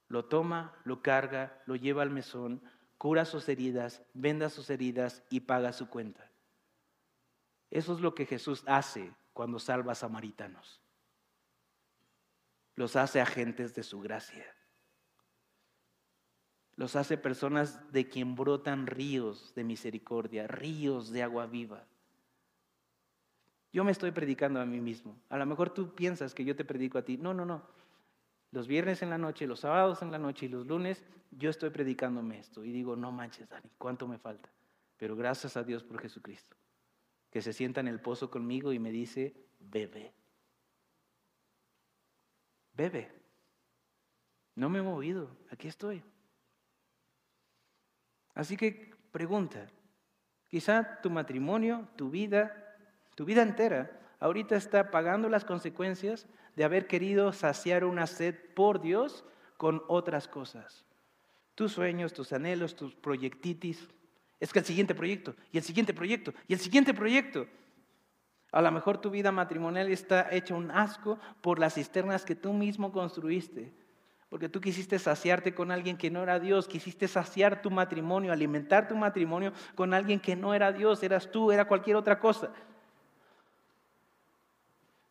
[0.07, 2.61] Lo toma, lo carga, lo lleva al mesón,
[2.97, 6.31] cura sus heridas, venda sus heridas y paga su cuenta.
[7.71, 10.81] Eso es lo que Jesús hace cuando salva a samaritanos.
[12.75, 14.45] Los hace agentes de su gracia.
[16.77, 21.83] Los hace personas de quien brotan ríos de misericordia, ríos de agua viva.
[23.73, 25.19] Yo me estoy predicando a mí mismo.
[25.29, 27.17] A lo mejor tú piensas que yo te predico a ti.
[27.17, 27.63] No, no, no.
[28.51, 31.71] Los viernes en la noche, los sábados en la noche y los lunes, yo estoy
[31.71, 32.63] predicándome esto.
[32.63, 34.49] Y digo, no manches, Dani, ¿cuánto me falta?
[34.97, 36.55] Pero gracias a Dios por Jesucristo,
[37.31, 40.13] que se sienta en el pozo conmigo y me dice, bebe.
[42.73, 43.11] Bebe.
[44.53, 46.03] No me he movido, aquí estoy.
[48.37, 49.67] Así que pregunta,
[50.47, 52.55] quizá tu matrimonio, tu vida,
[53.15, 58.79] tu vida entera, ahorita está pagando las consecuencias de haber querido saciar una sed por
[58.79, 59.25] Dios
[59.57, 60.85] con otras cosas.
[61.55, 63.89] Tus sueños, tus anhelos, tus proyectitis.
[64.39, 67.47] Es que el siguiente proyecto, y el siguiente proyecto, y el siguiente proyecto.
[68.51, 72.53] A lo mejor tu vida matrimonial está hecha un asco por las cisternas que tú
[72.53, 73.73] mismo construiste.
[74.29, 78.87] Porque tú quisiste saciarte con alguien que no era Dios, quisiste saciar tu matrimonio, alimentar
[78.87, 82.51] tu matrimonio con alguien que no era Dios, eras tú, era cualquier otra cosa.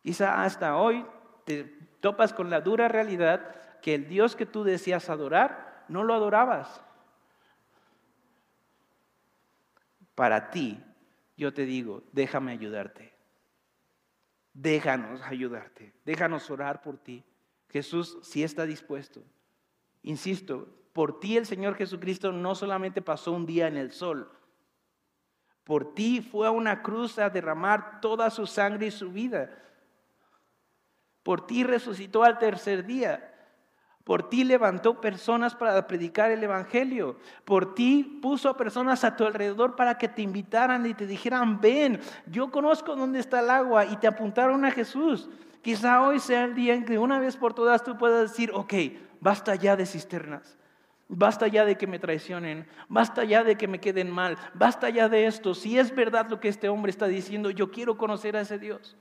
[0.03, 1.05] Quizá hasta hoy
[1.45, 1.63] te
[1.99, 6.81] topas con la dura realidad que el Dios que tú decías adorar, no lo adorabas.
[10.13, 10.83] Para ti,
[11.35, 13.13] yo te digo, déjame ayudarte.
[14.53, 15.93] Déjanos ayudarte.
[16.05, 17.23] Déjanos orar por ti.
[17.69, 19.21] Jesús sí está dispuesto.
[20.03, 24.31] Insisto, por ti el Señor Jesucristo no solamente pasó un día en el sol,
[25.67, 29.49] por ti fue a una cruz a derramar toda su sangre y su vida.
[31.23, 33.33] Por ti resucitó al tercer día.
[34.05, 37.17] Por ti levantó personas para predicar el Evangelio.
[37.43, 41.59] Por ti puso a personas a tu alrededor para que te invitaran y te dijeran,
[41.59, 45.29] ven, yo conozco dónde está el agua y te apuntaron a Jesús.
[45.67, 48.73] Quizá hoy sea el día en que una vez por todas tú puedas decir, ok,
[49.19, 50.57] basta ya de cisternas.
[51.09, 55.09] Basta ya de que me traicionen, basta ya de que me queden mal, basta ya
[55.09, 55.53] de esto.
[55.53, 58.95] Si es verdad lo que este hombre está diciendo, yo quiero conocer a ese Dios.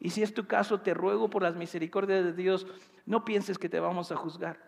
[0.00, 2.66] Y si es tu caso, te ruego por las misericordias de Dios,
[3.06, 4.58] no pienses que te vamos a juzgar.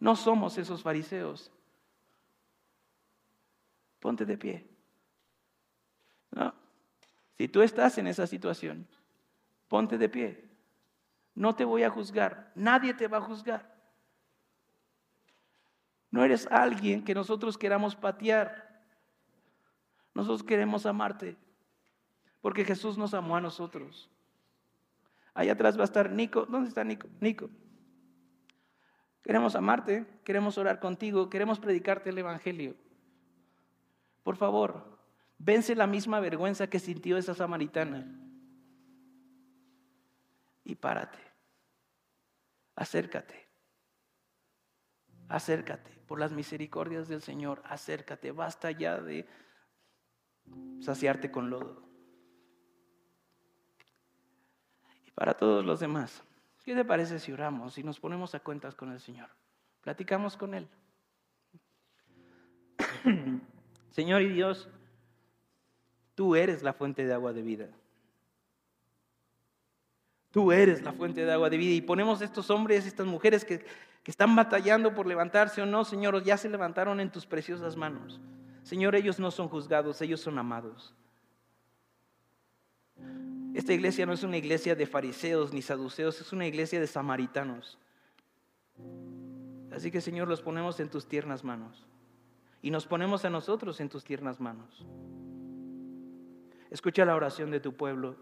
[0.00, 1.52] No somos esos fariseos.
[4.00, 4.66] Ponte de pie.
[6.32, 6.61] No.
[7.42, 8.86] Si tú estás en esa situación,
[9.66, 10.48] ponte de pie.
[11.34, 12.52] No te voy a juzgar.
[12.54, 13.68] Nadie te va a juzgar.
[16.12, 18.84] No eres alguien que nosotros queramos patear.
[20.14, 21.36] Nosotros queremos amarte.
[22.40, 24.08] Porque Jesús nos amó a nosotros.
[25.34, 26.46] Allá atrás va a estar Nico.
[26.46, 27.08] ¿Dónde está Nico?
[27.18, 27.50] Nico.
[29.24, 32.76] Queremos amarte, queremos orar contigo, queremos predicarte el Evangelio.
[34.22, 34.91] Por favor,
[35.44, 38.06] vence la misma vergüenza que sintió esa samaritana.
[40.64, 41.18] Y párate.
[42.76, 43.48] Acércate.
[45.28, 45.90] Acércate.
[46.06, 48.30] Por las misericordias del Señor, acércate.
[48.30, 49.26] Basta ya de
[50.80, 51.92] saciarte con lodo.
[55.14, 56.24] para todos los demás.
[56.64, 59.28] ¿Qué te parece si oramos y nos ponemos a cuentas con el Señor?
[59.80, 60.68] Platicamos con Él.
[63.90, 64.68] Señor y Dios,
[66.14, 67.68] tú eres la fuente de agua de vida.
[70.30, 71.74] Tú eres la fuente de agua de vida.
[71.74, 73.58] Y ponemos estos hombres, estas mujeres que,
[74.02, 78.20] que están batallando por levantarse o no, Señor, ya se levantaron en tus preciosas manos.
[78.62, 80.94] Señor, ellos no son juzgados, ellos son amados.
[83.54, 87.78] Esta iglesia no es una iglesia de fariseos ni saduceos, es una iglesia de samaritanos.
[89.70, 91.86] Así que Señor, los ponemos en tus tiernas manos.
[92.62, 94.86] Y nos ponemos a nosotros en tus tiernas manos.
[96.72, 98.16] Escucha la oración de tu pueblo.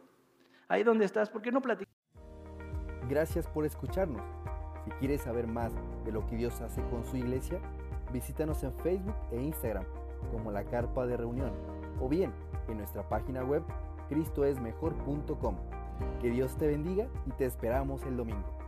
[0.67, 1.95] Ahí donde estás, ¿por qué no platicas?
[3.09, 4.23] Gracias por escucharnos.
[4.85, 5.73] Si quieres saber más
[6.05, 7.61] de lo que Dios hace con su iglesia,
[8.13, 9.85] visítanos en Facebook e Instagram
[10.33, 11.53] como la Carpa de Reunión
[12.01, 12.33] o bien
[12.67, 13.63] en nuestra página web
[14.09, 15.57] cristoesmejor.com.
[16.21, 18.60] Que Dios te bendiga y te esperamos el domingo.